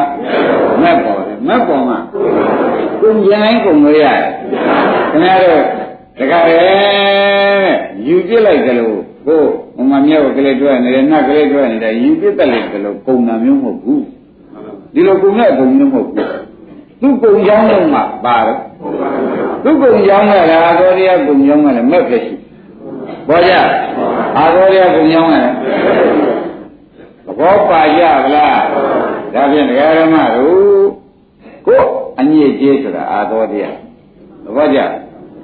[0.82, 1.96] မက်ပေါ်တယ်မက်ပေါ်မှ
[3.02, 4.22] ကုံကျင်တိုင်းကုံလို့ရတယ်
[5.12, 5.64] ခင်ဗျားတို့
[6.18, 6.60] တခါလေ
[8.08, 9.44] ယူပြစ်လိုက်ကြလို့ဟို
[9.78, 14.04] ဟိုမှာမြောက်ကလေးတွဲနေတယ်နတ်ကလေးတွဲနေတယ်ယူပြစ်တက်လိုက်ကြလို့ပုံနာမျိုးမဟုတ်ဘူး
[14.94, 16.48] ဒီလိုပုံနဲ့ပုံမျိုးမဟုတ်ဘူး
[17.02, 18.60] သူပုံကြောင်းလုံးမှာပါတော့
[19.64, 22.36] သူပုံကြောင်းကလည်းအာသောတရားပုံကြောင်းကလည်းမဲ့ဖြစ်ရှိ
[23.28, 23.54] ဘောကြ
[24.38, 25.54] အာသောတရားပုံကြောင်းကလည်း
[27.26, 28.62] သဘောပါကြဗလား
[29.34, 30.88] ဒါဖြင့်ဒကာရမတို့
[31.68, 31.82] ကို
[32.20, 33.76] အညစ်အကြေးဆိုတာအာသောတရား
[34.44, 34.80] သဘောကျ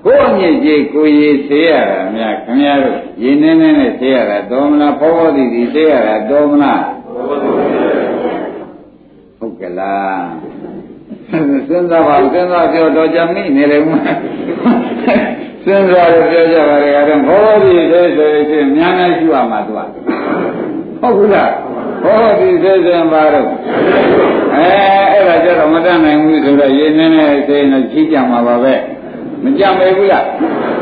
[0.06, 6.84] ကိုယ်အမြင့်ကြီးကိုရည်ဆေးရတာများခင်ဗျားတို့ရည်နေနေနဲ့ဆေးရတာတော်မလားဖောဖောတိတိဆေးရတာတော်မလား
[9.40, 10.24] ဟုတ်ကလား
[11.68, 13.90] စဉ်းစားပါစဉ်းစားပြောတော့ကြမိနေတယ်မ
[15.66, 19.80] စဉ်းစားရပြောကြပါလေကတော့ဘောတိသေးဆိုရင်များများရှိရမှာသူက
[21.02, 21.52] ဟုတ်ဘူးလား
[22.04, 23.48] ဘောတိသေးစင်ပါတော့
[24.56, 24.68] အဲ
[25.12, 28.74] အဲ့ဒါကြတော့မတတ်နိုင်ဘူးဆိုတော့ရည်နေနေဆေးနေကြီးကြမှာပါပဲ
[29.44, 30.26] မကြမေဘူးလား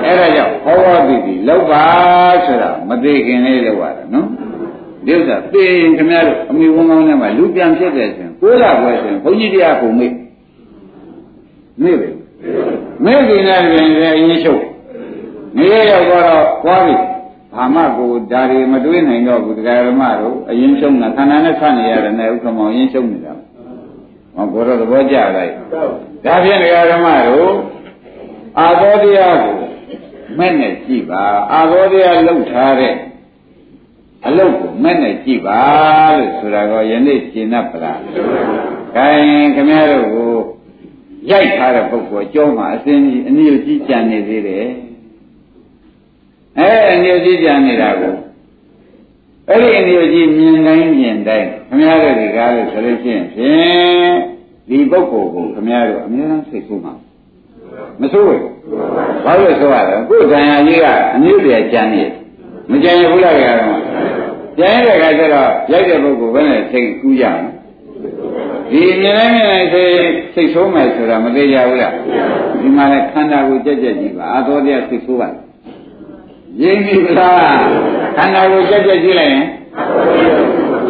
[0.03, 1.83] အဲ့ဒါကြောင့်ဟောဝတိတိလောက်ပါ
[2.45, 4.27] ဆိုတာမသေးခင်လေးလောက်ရတယ်နော်
[5.05, 10.11] ဒီဥစ္စာသိရင်ခင်ဗျားတို့အမိဝန်းကောင်းထဲမှာလူပြန်ဖြစ်တယ်ဆိုရင်ကိုးလာပွဲဆိုရင်ဘုန်းကြီးတရားကိုမေ့
[11.83, 12.09] မေ့ပဲ
[13.05, 14.61] မေ့ပြီးနေရင်လည်းအရင်ချုပ်
[15.57, 16.95] နေရရောက်တော့ွားပြီ
[17.55, 23.33] ဘာမှကိုဒါတွေမတွေးနိုင်တော့ဘူးတရားဓမ္မတို့အရင်ရှုံးတာခန္ဓာနဲ့ဆက်နေရတယ်နဲ့ဥက္ကမောင်အရင်ရှုံးနေတာ
[24.35, 25.51] ဟောကိုယ်တော့သဘောကျလိုက်
[26.25, 27.53] ဒါဖြင့်တရားဓမ္မတို့
[28.59, 29.55] အာသောတရားကို
[30.37, 31.23] မဲ့နဲ့ကြည့်ပါ
[31.53, 32.95] အာသောတရားလှုပ်ထားတဲ့
[34.27, 35.59] အလုတ်ကိုမဲ့နဲ့ကြည့်ပါ
[36.17, 37.99] လို့ဆိုတာကယနေ့ရှင်း납ပလား။
[38.95, 40.31] ခိုင်ခင်ဗျားတို့ကို
[41.31, 44.65] ရိုက်ထားတဲ့ပုဂ္ဂိုလ်အကျောင်းမှာအစင်းကြီးအနည်းကြီးကြံနေသေးတယ်။
[46.59, 48.15] အဲအနည်းကြီးကြံနေတာကို
[49.49, 54.13] အဲ့ဒီအနည်းကြီးမြင်တိုင်းမြင်တိုင်းခင်ဗျားတို့ဒီကားလို့ဆိုလို့ရှိရင်ဖြင့်
[54.69, 56.93] ဒီပုဂ္ဂိုလ်ကိုခင်ဗျားတို့အများအားစိတ်ဆိုးမှာ
[58.01, 58.41] မဆိုးဘူး
[59.25, 60.85] ဘာလို့ဆိုရလဲကိုယ်တန်ရာကြီးက
[61.15, 62.03] အနည်းတည်းကြံနေ
[62.71, 63.79] မကြံရဘူးလားကြတော့
[64.57, 67.61] ကြံရတဲ့ခါကျတော့ရိုက်တဲ့ပုဂ္ဂိုလ်ဘယ်နဲ့စိတ်ကူးကြမလဲ
[68.71, 69.95] ဒီမြင်တိုင်းမြင်တိုင်းစိတ်
[70.33, 71.93] စိတ်ဆိုးမယ်ဆိုတာမသေးကြဘူးလား
[72.59, 75.29] ဒီမှာလည်းခန္ဓာကိုကြက်ကြက်ကြည့်ပါအာသောတရားစိတ်ဆိုးပါ
[76.61, 77.59] ရင်းပြီလား
[78.17, 79.45] ခန္ဓာကိုကြက်ကြက်ကြည့်လိုက်ရင်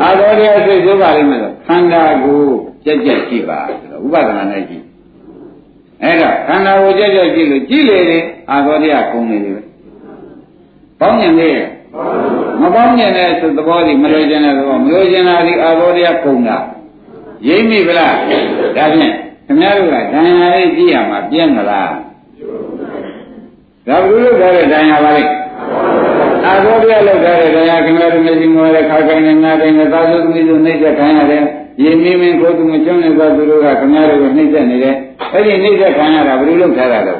[0.03, 2.41] အာသောတရားစိတ်ဆိုးပါလိမ့်မယ်ခန္ဓာကို
[2.85, 3.59] ကြက်ကြက်ကြည့်ပါ
[4.05, 4.83] ဥပဒနာနဲ့ကြည့်
[6.03, 9.61] အဲ့တော့ခန္ဓာကိုကြက်ကြက်ကြည့်လို့ကြည့်လေတယ်အာသောတရားကုန်နေတယ်
[10.99, 11.67] ပေါင်းညင်သေးရဲ့
[12.61, 13.27] မပေါင်းညင်တဲ့
[13.57, 16.57] သဘောဒီမလို့ခြင်းတဲ့သဘောမလို့ခြင်းတာဒီအာသောတရားကုန်တာ
[17.47, 18.13] ရိမ့်မိဗလား
[18.77, 19.13] ဒါဖြင့်
[19.45, 21.91] ခင်ဗျားတို့ကဒဏ်ရာလေးကြည့်ရမှာပြင်းမလား
[23.87, 25.31] ဒါဘုလို့ထားတဲ့ဒဏ်ရာပါလိမ့်
[26.45, 31.43] အာသောတရားလောက်ထားတဲ့ဒဏ်ရာခင်ဗျားတို့မျက်စိမောတဲ့ခါကိုင်းနဲ့နားတိုင်းနဲ့သာသုသမီးတို့နှိမ့်တဲ့ခံရတယ်
[31.83, 34.95] ရရေမင်းမင်းကိုသူမကျွမ်းနေသောသူတို့ကခင်ဗျားတို့ကိုနှိမ့်ဆက်နေတယ်
[35.33, 37.13] အဲ့ဒီနှိမ့်ဆက်ခံရတာဘယ်လိုလုပ်ထားတာလဲ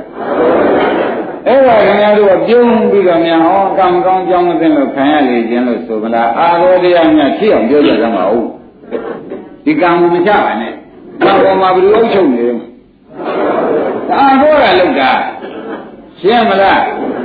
[1.48, 8.48] အဲ့ဒါခင်ဗျားတို့ကပြုံးပြီးတော့များဟောကံကောင်းကြောင်းမသိလို့ခံရလေခြင်းလို့ဆိုမလားအာရောတရားများဖြစ်အောင်ပြောကြသမှာဟုတ်
[9.66, 10.72] ဒီကံမချပါနဲ့
[11.24, 12.56] ဘာပေါ်မှာဘယ်လိုအုပ်ချုပ်နေလဲ
[14.18, 15.12] အာရောကလောက်တာ
[16.20, 16.82] ရှင်းမလား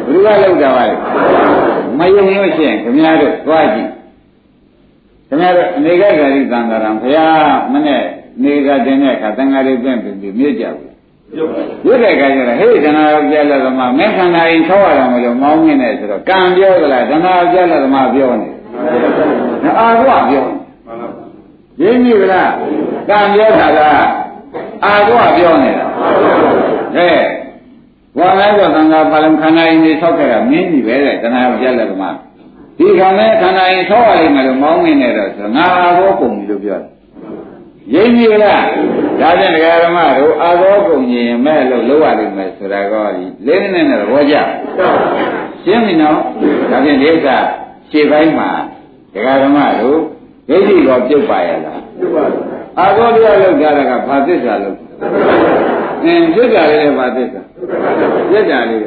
[0.09, 0.95] ဘယ်လိုကလောက်တာပါလဲ
[1.99, 3.89] မယုံလို့ရှိရင်ခင်ဗျားတို့သွားကြည့်
[5.29, 8.03] ခင်ဗျားတို့အနေကဂရိသံဃာရံဘုရားမနဲ့
[8.43, 10.97] နေကတင်တဲ့အခါသံဃာတွေပြင်ပြီးမြစ်ကြဘူး
[11.87, 18.55] ရွတ်တဲ့အခါကျတော့ဟေးဒနာယောက်ျားလက်သမားမင်းခန္ဓာရင်ထောက်ရတာမလို့မောင်းနေတယ်ဆိုတော့ကံပြောသလားဒနာယောက်ျားလက်သမားပြောနေတ
[19.67, 20.01] ယ်အာဘ
[20.31, 20.45] ပြော
[21.83, 22.53] ရင်းပြီလား
[23.09, 24.07] ကံပြောတာလား
[24.85, 25.87] အာဘပြောနေတာ
[26.95, 27.19] ဟဲ့
[28.19, 32.17] ဝါလိုက်တော့သံဃာပါလံခန္ဓာရင်တွေဆောက်ခဲ့တာမင်းကြီးပဲတဲ့ဒနာယောက်ျားလက်သမား
[32.79, 36.97] ဒီခန္ဓာခန္ဓာရင်ထောက်ရလိမ့်မယ်လို့မောင်းနေတယ်ဆိုတော့ငါအာဘောပုံပြီလို့ပြောတယ်
[37.93, 38.65] ရင်းပြီလား
[39.21, 42.95] ဒါဖြင့်ဒကာဓမ္မတို့အာသောကုန်ရင်မဲ့လို့လောက်ရလိမ့်မယ်ဆိုတာက
[43.47, 44.37] လေးနည်းနည်းသဘောကျ
[45.65, 46.19] ရှင်းပြီနော်
[46.71, 47.29] ဒါဖြင့်ဒီက
[47.91, 48.51] ခြေပိုင်းမှာ
[49.15, 49.99] ဒကာဓမ္မတို့
[50.49, 52.45] ဒိဋ္ဌိတော့ပြုတ်ပါရဲ့လားပြုတ်ပါဘူး
[52.79, 54.77] အာသောတရားလောက်ကြတာကဘာသစ္စာလို့
[56.07, 57.41] အင်းပြစ်ကြလေးလည်းဘာသစ္စာ
[58.31, 58.85] ပြစ်ကြလေး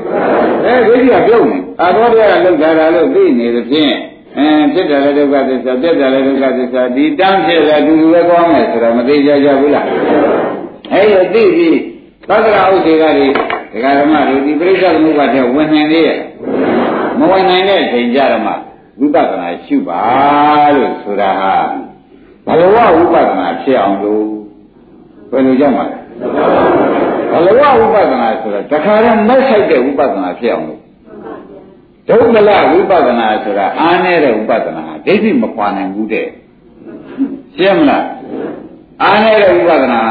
[0.65, 3.95] အဲဒိဋ္ဌိကပြုတ်နေအာသောတရားလောက်ကြတာလို့သိနေသဖြင့်
[4.38, 9.86] အဲဖြစ်တယ်လည်းဒုက္ခသစ္စာပြက်တယ်လည်းဒုက္ခသစ္စာဒီတန်းဖြစ်တယ်အတူတူပဲကောင်းမယ်ဆိုတော့မသိကြကြဘူးလား
[10.93, 11.78] အဲလိုသိပြီး
[12.30, 13.28] သက္ကရာဥဒေကတွေ
[13.74, 16.20] ဒကာဓမ္မတွေဒီပြိဿသမုပ္ပါဒ်တဲ့ဝင်နိုင်သေးရဲ့
[17.20, 18.53] မဝင်နိုင်တဲ့အချိန်ကြတော့မှ
[18.99, 20.01] ဝိပဿနာရှုပါ
[20.76, 21.55] လို့ဆိုတာဟာ
[22.45, 24.26] ဘလဝဝိပဿနာဖြစ်အောင်လို့
[25.32, 25.99] ဘယ်လိုကြောင့်ပါလဲ
[27.32, 30.82] ဘလဝဝိပဿနာဆိုတော့တခါတည်းမဲ့ဆိုင်တဲ့ဝိပဿနာဖြစ်အောင်လို့
[32.07, 36.28] ဒုက္ခလဝိပဿနာဆိုတာအားနေတဲ့ဝိပဿနာဒိဋ္ဌိမပွားနိုင်ဘူးတဲ့
[37.55, 38.05] ရှင်းမလား
[39.03, 40.01] အားနေတဲ့ဝိပဿနာ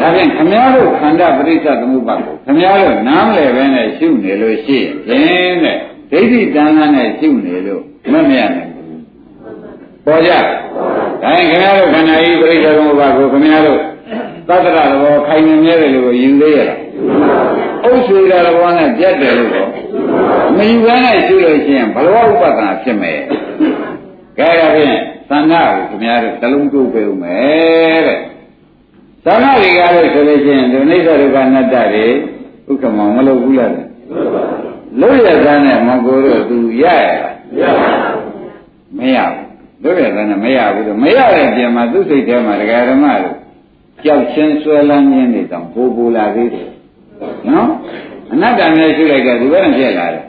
[0.00, 5.76] ဒါဖြင့်ခမည်းတော်ခန္ဓာပရိစ္ဆသမုပ္ပါဒ်ကိုခမည်းတော်နားမလဲပဲနဲ့ရှုနေလို့ရှိရင်တဲ့
[6.10, 9.02] ဒိဋ္ဌိတဏ္ဍာနဲ့ရှုနေလို့မမြတ်နိုင်ဘူး
[10.06, 10.32] ပေါ်ကြ
[11.22, 13.80] ဒါရင်ခင်ဗျားတို့ခန္ဓာဤပရိစ္ဆသမုပ္ပါဒ်ကိုခင်ဗျားတို့
[14.48, 16.80] သတ္တရတော်ခိုင်မြဲမြဲတယ်လို့ယူသေးရလား
[17.84, 19.68] အုပ်ဆွေတာတော်နဲ့ပြတ်တယ်လို့တော့
[20.56, 23.20] မယူဘဲနဲ့ရှုလို့ရှိရင်ဘလဝဥပဒနာဖြစ်မယ်
[24.38, 24.96] ကဲဒါဖြင့်
[25.30, 28.18] သံဃာကိုခင်ဗျားတို့တလုံးတိုးပေးဦးမယ်တဲ့
[29.24, 32.06] သံဃာတွေကလည်းဆိုလို့ရှိရင်ဒီနိစ္စဒုက္ခအနတ္တတွေ
[32.70, 33.72] ဥက္ကမမလုပ်ဘူးလား
[35.00, 37.36] လို့ရတဲ့နဲ့မကိုတို့သူရရလား
[38.98, 43.36] မရဘူးလို့ရတဲ့နဲ့မရဘူးတော့မရတဲ့ပြင်မှာသူ့စိတ်ထဲမှာဒကာဓမ္မတို့
[44.04, 46.68] ကြောက်ချင်းဆွဲလန်းခြင်းတွေတောင်ပိုးပိုးလာသေးတယ်
[47.48, 47.68] နော်
[48.32, 50.24] အနတ္တနဲ့ရှိလိုက်ကြဒီဘက်နဲ့ပြက်လာတယ်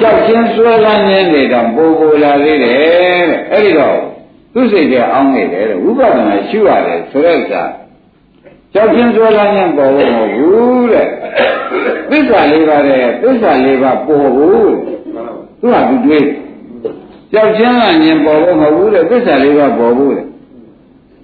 [0.00, 2.74] ကြောက်ချင်းဆွဲလန်းခြင်းတွေတောင်ပိုးပိုးလာသေးတယ်
[3.30, 3.98] တဲ့အဲ့ဒီတော့
[4.52, 7.62] သူ့စိတ်ထဲအောင်းနေတယ်တဲ့ဝိပဿနာရှုရတယ်ဆိုတဲ့ဥစ္စာ
[8.74, 11.06] ကြောက်ချင်းဆွဲလန်းခြင်းပေါ်ဖို့မဟုတ်ဘူးတဲ့
[12.10, 14.74] သစ္စာလေးပါးတဲ့သစ္စာလေးပါးပေါ်ဘူး
[15.60, 16.26] သူကသူတွေး
[17.32, 20.26] ကြောက်ချင်းလန်းခြင်းပေါ်ဖို့မဟုတ်ဘူးတဲ့သစ္စာလေးပါးပေါ်ဘူးတဲ့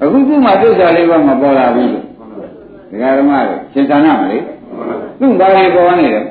[0.03, 1.88] အခုခုမှသစ္စာလေးပါးမပေါ်လာဘူး
[2.90, 4.44] ဒကာဓမ္မတွေသင်္ခါရမလေး
[5.20, 6.24] သူ့ဘာတွေပေါ်နေတယ်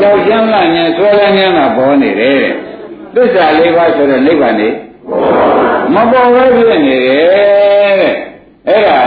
[0.00, 2.42] ကြောက်ကြမ်းလာညာဆွဲလန်းညာပေါ်နေတယ်
[3.14, 4.68] သစ္စာလေးပါးဆိုတော့နိဗ္ဗာန်နေ
[5.94, 7.26] မပေါ်ဘဲဖြစ်နေတယ်
[8.00, 8.14] တဲ့
[8.68, 9.00] အဲ့ဒါ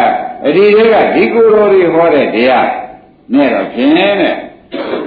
[0.46, 2.68] အဒီတွေကဒီကိုယ်တော်တွေဟောတဲ့တရား
[3.34, 4.36] နဲ့တော့ဖြင်းတဲ့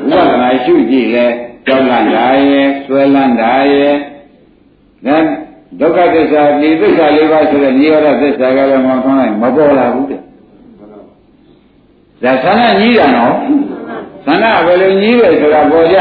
[0.08, 1.26] ဝိပဿနာရှုကြည့်လဲ
[1.66, 3.94] ကြောက်လန့်တာရဲ့ဆွဲလန်းတာရဲ့
[5.06, 5.16] ဒါ
[5.80, 13.32] ဒုက္ခသစ္စာဒီသစ္စာလေးပါးဆိုတဲ့နိရောဓသစ္စာကလည်းမထွန်းလိုက်မပေါ်လာဘူးတဲ့ဒါသဏ္ဍကြီးတာနော်
[14.26, 15.98] သဏ္ဍဘယ်လိုကြီးလဲဆိုတာပေါ်ကြ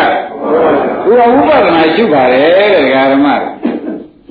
[1.04, 2.70] သူကဝိပဿနာရှုပါတယ်တဲ့
[3.14, 3.28] ဓမ္မ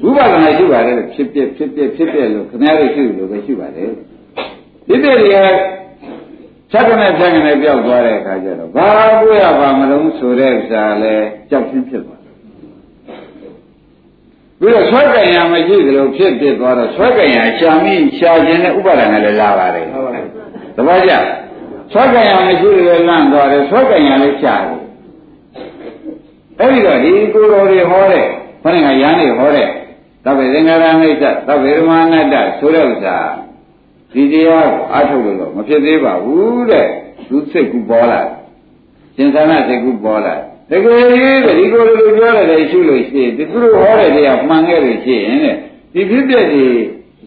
[0.02, 3.90] ဝိပဿနာရှုပါတယ်ဖြစ်ပြဖြစ်ပြဖြစ်ပြလို့ခင်ဗျားတို့ရှုလို့ပဲရှုပါတယ်
[4.88, 5.36] ဒီတည်းတွေက
[6.72, 8.88] ချက်ကနေချက်ကနေပြောက်သွားတဲ့အခါကျတော့ဘာ
[9.20, 11.14] ကိုရပါမလို့ဆိုတဲ့ဥစ္စာလဲ
[11.50, 12.13] ကြောက်ချင်းဖြစ်သွား
[14.60, 20.28] ပြီးတော့ဆွဲကြင်ရမရှိသလိုဖြစ်ဖြစ်သွားတော့ဆွဲကြင်ရရှာမိရှာခြင်းနဲ့ဥပါဒဏ်လည်းလာပါတယ်ဟုတ်ပါဘူး
[20.76, 21.14] တပည့်ကြ
[21.92, 24.84] ဆွဲကြင်ရမရှိလို့လန့်သွားတယ်ဆွဲကြင်ရလည်းရှာတယ်
[26.60, 28.24] အဲ့ဒီတော့ဒီကိုယ်တော်တွေဟောတဲ့
[28.62, 29.68] ခொနကရန်တွေဟောတဲ့
[30.24, 33.16] သဗ္ဗေသင်္ခါရမိစ္ဆသဗ္ဗေဓမ္မနာတ္တဆိုတဲ့ဥစ္စာ
[34.12, 36.86] ဒီတရားကိုအားထုတ်လို့တော့မဖြစ်သေးပါဘူးတဲ့
[37.28, 38.20] သူစိတ်ကူပေါ်လာ
[39.16, 45.56] ရှင်သာနာစိတ်ကူပေါ်လာတ ကယ်ကြီးတဲ့ဒီကိုယ်လိုပြောရတယ်ရှုလို့ရှိရင်ဒီသူတို့ဟောတဲ့တရားမှန်ခဲ့လို့ရှိရင်တဲ့
[45.94, 46.66] ဒီဖြစ်ပြတွေ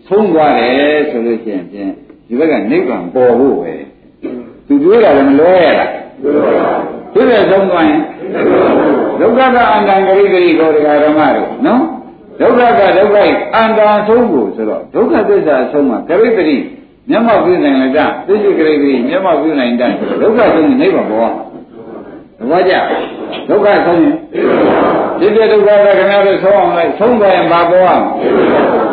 [0.07, 1.91] ဆုံးသွားတယ်ဆိုလို့ရှိရင်ဖြင့်
[2.27, 3.73] ဒီဘက်ကနိဗ္ဗာန်ပေါ်ဖို့ပဲ
[4.67, 5.91] သူပြောတာလည်းမလွဲရလား
[7.13, 8.01] ဖြစ်ပြဆုံးသွားရင်
[9.19, 11.81] ဒုက္ခကအန္တန်ဂရိဂရိခေါ်တရားဓမ္မတို့နော်
[12.39, 13.17] ဒုက္ခကဒုက္ခ
[13.55, 16.57] အန္တရာဆုံးကိုဆိုတော့ဒုက္ခသစ္စာအဆုံးမှာကရိတ္တိ
[17.09, 21.33] မျက်မှောက်ပြုနိုင်လိုက်တာသိစိကရိတ္တိမျက်မှောက်ပြုနိုင်တဲ့ဒုက္ခဆုံးရင်နိဗ္ဗာန်ပေါ်
[22.39, 22.73] သဘောကျ
[23.49, 24.13] ဒုက္ခဆုံးရင်
[25.19, 28.05] ဒီတဲ့ဒုက္ခကခင်ဗျားတို့ဆုံးအောင်လိုက်ဆုံးသွားရင်ဘာပေါ်အောင်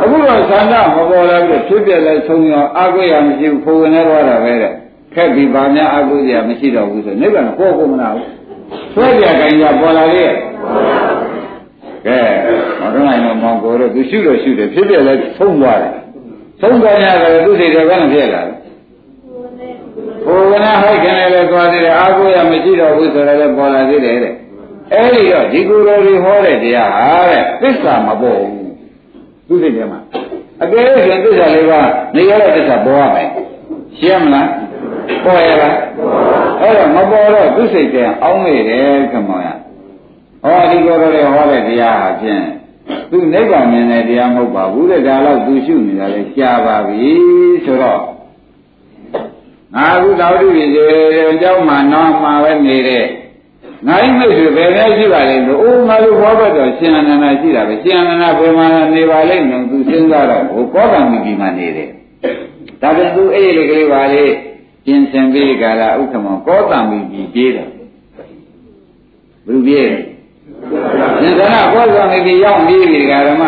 [0.03, 4.73] အခုတော့သန္တာမပေါ်လာဘူးဖြစ်ပြလဲဆုံးရောအာကိုရမရှိဘူးဖိုးဝင်နေတော့တာပဲတဲ့
[5.15, 8.15] ခက်ပြီးဗာများအာကိုရမရှိတော့ဘူးဆိုနိဗ္ဗာန်ပေါ်ကုန်မလား
[8.95, 10.25] ဆွဲပြခိုင်ကြပေါ်လာလေ
[12.07, 12.19] ကဲ
[12.81, 15.95] မတော်နိုင်တော့မောင်ကိုတော့သူရှုတော့ရှုတယ်ဖြစ်ပြလဲဆုံးသွားတယ်
[16.61, 18.54] ဆုံးသွားရတယ်သူစိတ်တွေကလည်းဖြစ်လာတယ်
[20.27, 24.35] ဘုရားဟိုက်ခင်လည်းသွားသေးတယ်အာကိုရမရှိတော့ဘူးဆိုတော့လည်းပေါ်လာသေးတယ်တဲ့
[24.93, 28.73] အဲ့ဒီတော့ဒီကိုယ်တော်တွေဟောတဲ့တရားဟာတဲ့သစ္စာမပေါ်ဘူး
[29.49, 30.01] သူစိတ်ထဲမှာ
[30.63, 30.83] အကယ်၍
[31.25, 31.81] သစ္စာလေးပါ
[32.17, 33.29] နေရတဲ့သစ္စာပေါ်ရမယ်
[33.99, 34.49] ရှင်းမလား
[35.25, 35.77] ပေါ်ရလား
[36.61, 39.47] အဲ့တော့မပေါ်တော့သူစိတ်ထဲအောင်းနေတယ်ခမောရ
[40.45, 42.45] ဟောဒီကိုယ်တော်တွေဟောတဲ့တရားဟာဖြင့်
[43.11, 47.11] သူနိဗ္ဗာန်မြင်တဲ့တရားမဟုတ်ပါဘူးတဲ့ဒါတော့သူရှုနေတာလေကြာပါပြီ
[47.65, 48.01] ဆိုတော့
[49.77, 50.69] ငါအခုသာဝတိပြည်
[51.33, 53.05] အကြောင်းမှနောင်မှပဲနေတဲ့
[53.89, 61.89] ငါ့မိတ်ဆွေဘယ်နဲ့ရှိပါလိမ့်လို့အိုးငါတို့ဘောဘက်တော်ရှင်အနန္ဒာရှိတာပဲရှင်အနန္ဒာဘယ်မှာနေပါလိမ့်လို့သူစဉ်းစားတော့ဟိုကောကံမီဒီမှာနေတယ်
[62.81, 64.25] ဒါပြန်သူအဲ့ဒီကလေးပါလေ
[64.85, 67.69] ပြင်ဆင်ပြီးကာလဥက္ကမကောကံမီဒီပြေးတယ်
[69.47, 69.99] ဘယ်ပြေးလဲ
[71.21, 73.45] သင်္ခါကောကံမီဒီရောက်ပြီးပြီကာရမ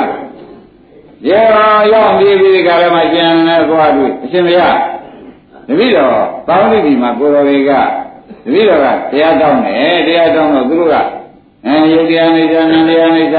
[1.29, 1.45] ရော
[1.93, 4.77] ရောက်ပြီးပြီကာရမရှင်အနန္ဒာသွားပြီအရှင်ဘုရား
[5.67, 6.17] တပည့်တော်
[6.49, 7.73] သောင်းတိပြီမှာကိုတော်တွေက
[8.45, 10.97] တပည့်တော်ကတရားတောင်းတယ်တရားတောင်းတော့သူတို့က
[11.67, 13.39] အဲယုတ်တရားနေကြနန္တရားနေကြ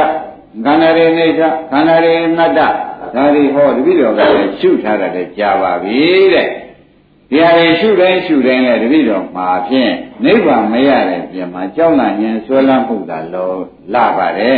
[0.66, 6.00] ခန္ဓာတွေနေကြခန္ဓာတွေနတ္တဒါတွေဟောတပည့်တော်ကလည်းရှုထားတယ်ကြာပါပြီ
[6.34, 6.48] တဲ့
[7.32, 9.94] တရားတွေရှုတိုင်းရှုတိုင်းလည်းတပည့်တော်မှာဖြင့်
[10.26, 13.52] နိဗ္ဗာန်မရတဲ့ပြင်မှာကြောက်လန့်ခြင်းဆွဲလန်းမှုသာလော
[13.94, 14.58] လာပါတယ်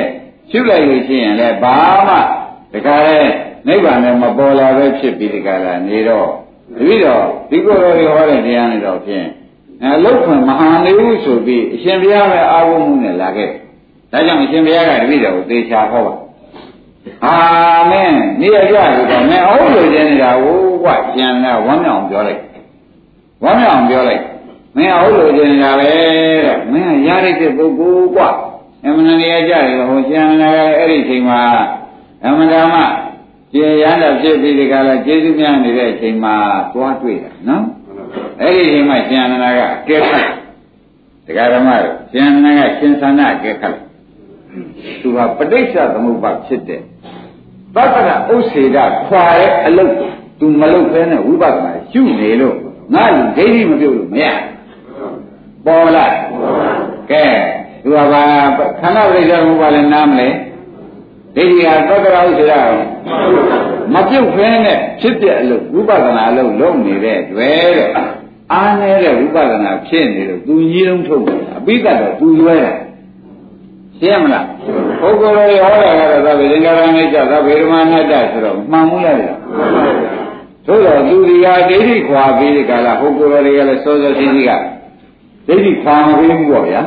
[0.49, 1.75] ရှုလိုက်လို့ရှိရင်လည်းဘာ
[2.07, 2.15] မှ
[2.73, 3.19] တခါလဲ
[3.67, 6.29] နိဗ္ဗာန်လည်းမပေါ်လာပဲဖြစ်ပြီးဒီကလာနေတော့
[6.77, 9.27] တပည့်တော်ဒီကိုယ်တော်တွေဟောတဲ့တရားနဲ့တော့ဖြင့်
[9.83, 13.59] အဲလောက်ခွန်မဟာနေဘူးဆိုပြီးအရှင်ဘုရားရဲ့အာဟုမှုနဲ့လာခဲ့တယ်
[14.11, 16.13] ဒါကြောင့်အရှင်ဘုရားကတပည့်တော်ကိုသေချာဟောပါ
[17.25, 17.35] အာ
[17.91, 22.41] မင်းနေရကြလို့တော့မင်းအဟုတ်လို့ကျင်းနေတာဟိုကပြန်လာဝမ်းမြောင်ပြောလိုက်
[23.43, 24.23] ဝမ်းမြောင်ပြောလိုက်
[24.75, 25.89] မင်းအဟုတ်လို့ကျင်းနေတာပဲ
[26.45, 28.19] တဲ့မင်းရရတဲ့ပုဂ္ဂိုလ်က
[28.85, 31.41] အမှန်တရားကြတယ်ဟိုရှင်နာကလည်းအဲ့ဒီချိန်မှာ
[32.25, 33.08] အမှန်တမ်း
[33.53, 36.35] ကျေရန်တော့ဖြစ်ပြီးဒီကလာကျေးဇူးများနေတဲ့အချိန်မှာ
[36.73, 37.65] သွားတွေ့တာနော်
[38.41, 40.27] အဲ့ဒီအချိန်မှာရှင်အနန္ဒာကကဲခတ်
[41.25, 43.75] တရားဓမ္မတို့ရှင်အနန္ဒာကရှင်သန္တာကဲခတ်
[45.01, 46.81] သူကပဋိစ္စသမုပ္ပါဖြစ်တဲ့
[47.75, 48.77] သတ္တရဥစ္စေဒ
[49.07, 49.93] ခွာတဲ့အလုပ်
[50.39, 52.55] သူမလုပ်ဘဲနဲ့ဝိပဿနာရှုနေလို့
[52.93, 54.27] ငါလူဒိဋ္ဌိမပြုတ်လို့မရ
[55.65, 56.05] ပေါ်လာ
[57.11, 57.25] ကဲ
[57.83, 58.23] သူကဘာ
[58.79, 60.29] ခန္ဓာပဋိစ္စသမုပ္ပါလည်းနားမလဲ
[61.35, 62.53] ဒိဋ္ဌိဟာသတ္တရဥစ္စေဒ
[63.93, 67.89] မပြုတ်ဖဲနဲ့ဖြစ်တဲ့အလုပ်ဝိပဿနာအလုပ်လုပ်နေတဲ့တွေ့တဲ့
[68.53, 72.77] အားနေတဲ့ဝိပဿနာဖြစ်နေလို့သူကြီးလုံးထုတ်တယ်အပိသက်တော့သူရွဲတယ်
[73.99, 74.45] ရှင်းမလား
[75.01, 84.51] ပုဂ္ဂိုလ်တွေဟောတာကတော့သဗ္ဗေသင်္ကာရမိစ္ဆသဗ္ဗေဓမ္မနတ္တဆိုတော့မှန်မှုလားသို့တော့သူဒီဟာဒိဋ္ဌိခွာပြီးဒီကလာပုဂ္ဂိုလ်တွေကလည်းစောစောစီးစီးက
[85.47, 86.81] ဒိဋ္ဌိခွာမပြီးဘူးပေါ့ဗျာ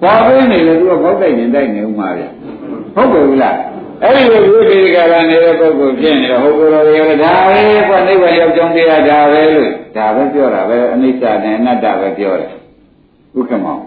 [0.00, 2.24] ခွာပြီးနေလို့သူကဘောက်တိုက်ရင်တိုက်နေဦးမှာဗျ
[2.94, 3.56] ဟုတ်တယ်ဘူးလား
[4.02, 12.52] အဲ့ဒီလိုဝိသေကရနေတဲ့ပုဂ္ဂိုလ်ဖြစ်နေတော့ဟောကိုယ်တော်တွေကဒါပဲကွာနိဗ္ဗာန်ရောက်ကြောင်းတရားဒါပဲလို့ဒါပဲပြောတာပဲအနိစ္စနဲ့အနတ္တပဲပြောတယ်
[13.38, 13.78] ဥက္ကမော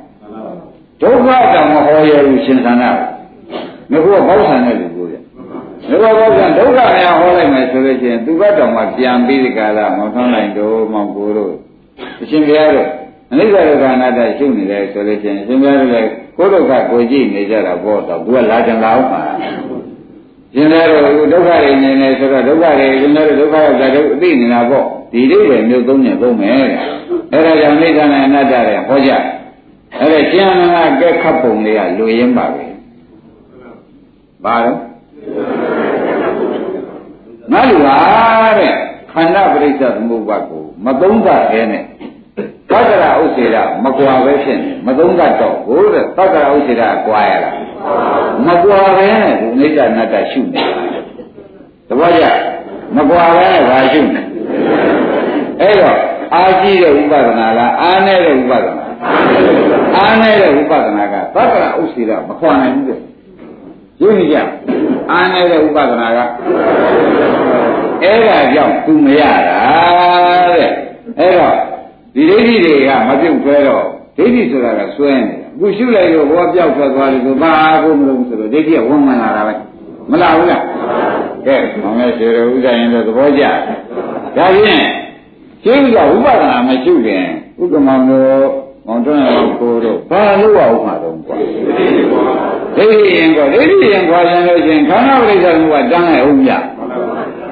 [1.01, 2.91] ဒုက္ခတောင်မဟောရဘူးရှင်သန္တာ
[3.91, 5.15] ငါကဘောဆံတဲ့လူကိုရ
[5.89, 11.53] ငါကဘောဆံဒုက္ခများဟောလိုက်မယ်ဆိုလို့ရှိရင်သူကတောင်မှပြန်ပြီးဒီကလာမောထွန်းနိုင်တို့မောင်ကိုတို့
[12.21, 12.87] အရှင်ဘုရားတို့
[13.31, 19.21] အနိစ္စဒုက္ခအနတ္တရှုနေတယ်ဆိုလို့ရှိရင်အရှင်ဘုရားတို့လည်းကိုယ်ဒုက္ခကိုကြည့်နေကြတာပေါ့တော့သူကလာကြလာအောင်ပါ
[20.53, 21.01] ရှင်သားတို့
[21.33, 26.67] ဒုက္ခတွေနေနေဆိုတော့ဒုက္ခတွေရှင်သားတို့ဒုက္ခရောက်တာတို့အသိနေတာပေါ့ဒီလေးပဲမျိုးသုံးနေသုံးမယ်
[27.33, 29.11] အဲဒါကြောင့်နိစ္စနဲ့အနတ္တတွေဟောကြ
[29.99, 32.65] အဲ့ဒါကျန်နာကဲခတ်ပုံတွေကလူရင်းပါပဲ
[34.43, 34.79] ဘာလို့
[37.51, 37.95] ငါလူပါ
[38.59, 38.73] တဲ့
[39.11, 41.83] ခန္ဓာပရိစ္ဆေသမုပ္ပါကိုမသုံးသပ်ခဲနဲ့
[42.69, 47.55] သတ္တရာဥစ္စေရမကွာပဲဖြစ်နေမသုံးသပ်တော့ဘိုးတဲ့သတ္တရာဥစ္စေရကွာရလား
[48.45, 50.73] မကွာပဲနဲ့ဒီနိစ္စနတ္တရှုနေတာ
[51.89, 52.25] တပည့်ကြ
[52.95, 54.21] မကွာပဲနဲ့ဘာရှုနေ
[55.61, 55.97] အဲ့တော့
[56.35, 58.85] အာကြည့်တဲ့ဥပဒနာလားအာနေတဲ့ဥပဒနာ
[59.97, 62.99] အာနေတဲ့ဥပဒနာကသတ္တရာဥစ္စေရမခွာနိုင်ဘူးတဲ့
[64.01, 64.37] ရုပ်နေကြ
[65.11, 66.19] အာနေတဲ့ဥပဒနာက
[68.03, 69.59] အဲ့ဒါကြောင့်သူမရတာ
[70.53, 70.69] တဲ့
[71.19, 71.55] အဲ့တော့
[72.15, 77.51] ဒီဒိဋ္ဌိတွေကမပြုတ်ခွဲတော့ ဒိဋ္ဌိဆိုတာကစွဲနေတာအခုရှုလိုက်လို့ဘောပြောက်ထွက်သွားတယ်ဆိုဘာ
[77.83, 79.53] ကိုမလို့ဆိုတော့ဒိဋ္ဌိကဝန်မှန်လာတာပဲ
[80.11, 80.63] မလားဘူးလား
[81.45, 83.43] ကဲမောင်ရဲ့ရှင်ရဥဒ္ဒရင်တော့သဘောကျ
[84.37, 84.85] ဒါဖြင့်
[85.63, 87.25] ရှင်းကဝိပဿနာမရှိခင်
[87.61, 88.45] ဥက္ကမောင်တို့
[88.87, 91.35] မောင်တွန်းတော်ကိုတို့ဘာလို့ရအောင်မှာတော့ကွာ
[92.75, 96.51] ဒိဋ္ဌိရင်ကောဒိဋ္ဌိရင်ခွာရင်လို့ချင်းခန္ဓာပရိစ္ဆေကတန်းလိုက်အောင်မြ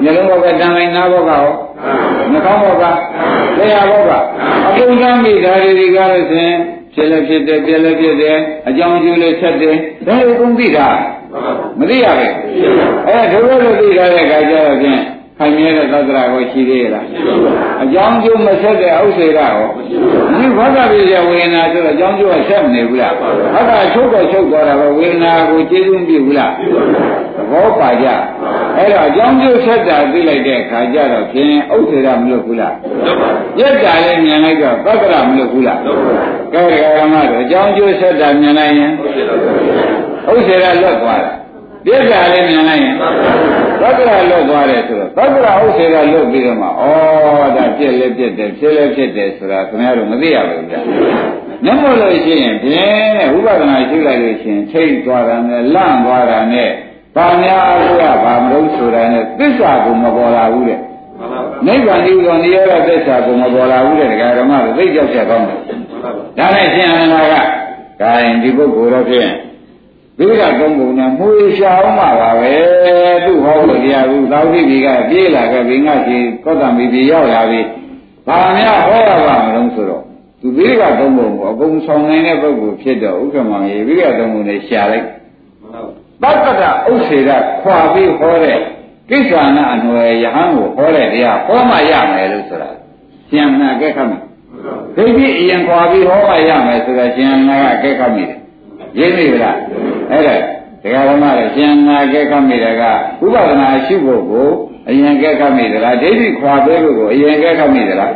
[0.01, 1.64] မျက်လုံးဘောကတန်းလိုက်နားဘောကဟော
[2.31, 2.83] နှာခေါင်းဘောက
[3.57, 4.11] လက်ရဘောက
[4.67, 6.55] အကုန်တန်းမိဓာရီဒီကားလို့ချင်း
[6.93, 9.75] ဖြစ်လည်းဖြစ်တယ်ပြက်လည်းပြက်တယ်အကြောင်းကျိုးလည်းဆက်တယ်
[10.07, 10.87] ဒါတွေကုန်သိတာ
[11.79, 12.27] မသိရပဲ
[13.07, 15.01] အဲဒုက္ခလို့သိထားတဲ့အခါကျတော့ဖြင့်
[15.39, 17.05] ခိုင်မြဲတဲ့သတ္တရာကိုရှိသေးလား
[17.83, 19.69] အကြောင်းကျိုးမဆက်တဲ့ဥစ္စေရဟော
[20.37, 23.31] ဒီဘောဓပိယဝေဒနာဆိုတော့အကြောင်းကျိုးကဆက်မနေဘူးလားဘော
[23.69, 26.51] ဓချုပ်တော့ချုပ်သွားတာပဲဝေဒနာကိုကျေစုမပြုဘူးလား
[27.35, 28.07] သဘောပါကြ
[28.77, 32.75] အဲ့တော့အကြောင်းကျိုးဆက်တာသိလိုက်တဲ့အခါကျတော့ဖြင့်ဥစ္စေရမလို့ဘူးလား
[33.59, 35.79] ရက်တာလည်းမြင်လိုက်တော့သတ္တရာမလို့ဘူးလား
[36.53, 38.91] ကဲကဲမတော့အကြောင်းကျိုးဆက်တာမြင်လိုက်ရင်
[40.31, 41.35] ဥစ္စေရလွတ်သွားတယ်
[41.85, 42.95] ပြစ္ဆာလည်းမြင်လိုက်ရင်
[43.81, 46.71] သက္ကရာလွတ်သွားတယ်ဆိုတော့သက္ကရာဥစ္စေကလွတ်ပြီးတော့မှဩ
[47.55, 50.79] ဒါပြည့်လည်းပြည့်တယ်ဖြစ်လည်းဖြစ်တယ်ဆိုတာခင်ဗျားတို့မသိရဘူးဗျာ
[51.63, 56.69] မျက်မှောက်လို့ရှိရင်ဖြင့်ဥပဒနာရှိလိုက်လို့ရှိရင်ထိတ်သွားတာနဲ့လန့်သွားတာနဲ့
[57.15, 60.79] ဘာများအကုကဘာမလို့ဆိုတာနဲ့သစ္စာကိုမပေါ်လာဘူးတဲ့
[61.67, 65.59] နိဗ္ဗာန်ဤသောနိရောဓသစ္စာကိုမပေါ်လာဘူးတဲ့ဒကာဓမ္မတို့သိကြောက်ချက်ကောင်းတယ်
[66.37, 67.33] ဒါနဲ့ရှင်အနန္ဒာက
[68.01, 69.31] ဂိုင်းဒီပုဂ္ဂိုလ်တော့ဖြင့်
[70.19, 72.53] ဒုက္ခသုံးပုံနဲ့မွေရှာအောင်မှာပါပဲ
[73.25, 77.61] သူ့ဟောလို့တရားဘူးသာဝတိကြီးကပြေးလာခဲ့ပြီးငါကြီးကောတ္တမီကြီးရောက်လာပြီ
[78.27, 80.03] ဘာများဟောရပါမလို့ဆိုတော့
[80.41, 85.07] သူဒုက္ခသုံးပုံကိုအကုန်ဆောင်နိုင်တဲ့ပုဂ္ဂိုလ်ဖြစ်တော့ဥက္ကမောင်ကြီးဒုက္ခသုံးပုံနဲ့ရှာလိုက်
[86.23, 87.29] တတ္တတဥစ္စေရ
[87.61, 88.59] ခွာပြီးဟောတဲ့
[89.09, 92.69] ကိစ္ဆာနာအနွယ်ယဟန်ကိုဟောတဲ့တရားဟောမှရမယ်လို့ဆိုတာ
[93.29, 94.21] ရှင်နာကဲခတ်မယ်
[94.95, 98.39] ဒိဋ္ဌိအရင်ခွာပြီးဟောမှရမယ်ဆိုတာရှင်နာကအကဲခတ်မိတယ်
[98.99, 99.57] ရင်းမိဗလား
[100.11, 100.35] အဲ့ဒါ
[100.83, 102.83] တရားဓမ္မရဲ့ရှင်နာကဲခတ်မိတယ်က
[103.25, 104.49] ဥပဒနာရှိဖို့ကို
[104.89, 108.11] အရင်ကဲခတ်မိသလားဒိဋ္ဌိခွာပေးဖို့ကိုအရင်ကဲခတ်မိသလား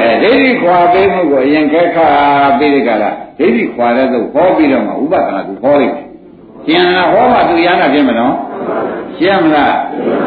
[0.00, 2.10] အဲဒိဋ္ဌိခွာပေးမှုကိုအရင်ကဲခတ်
[2.58, 6.09] ပေးတဲ့ကလားဒိဋ္ဌိခွာတဲ့သို့ဟောပြီးတော့မှဥပဒနာကိုဟောလိုက်
[6.66, 8.34] ရှင်နာဟောမှသူရနာဖြစ်မနော်
[9.16, 9.74] ရှင်းမလား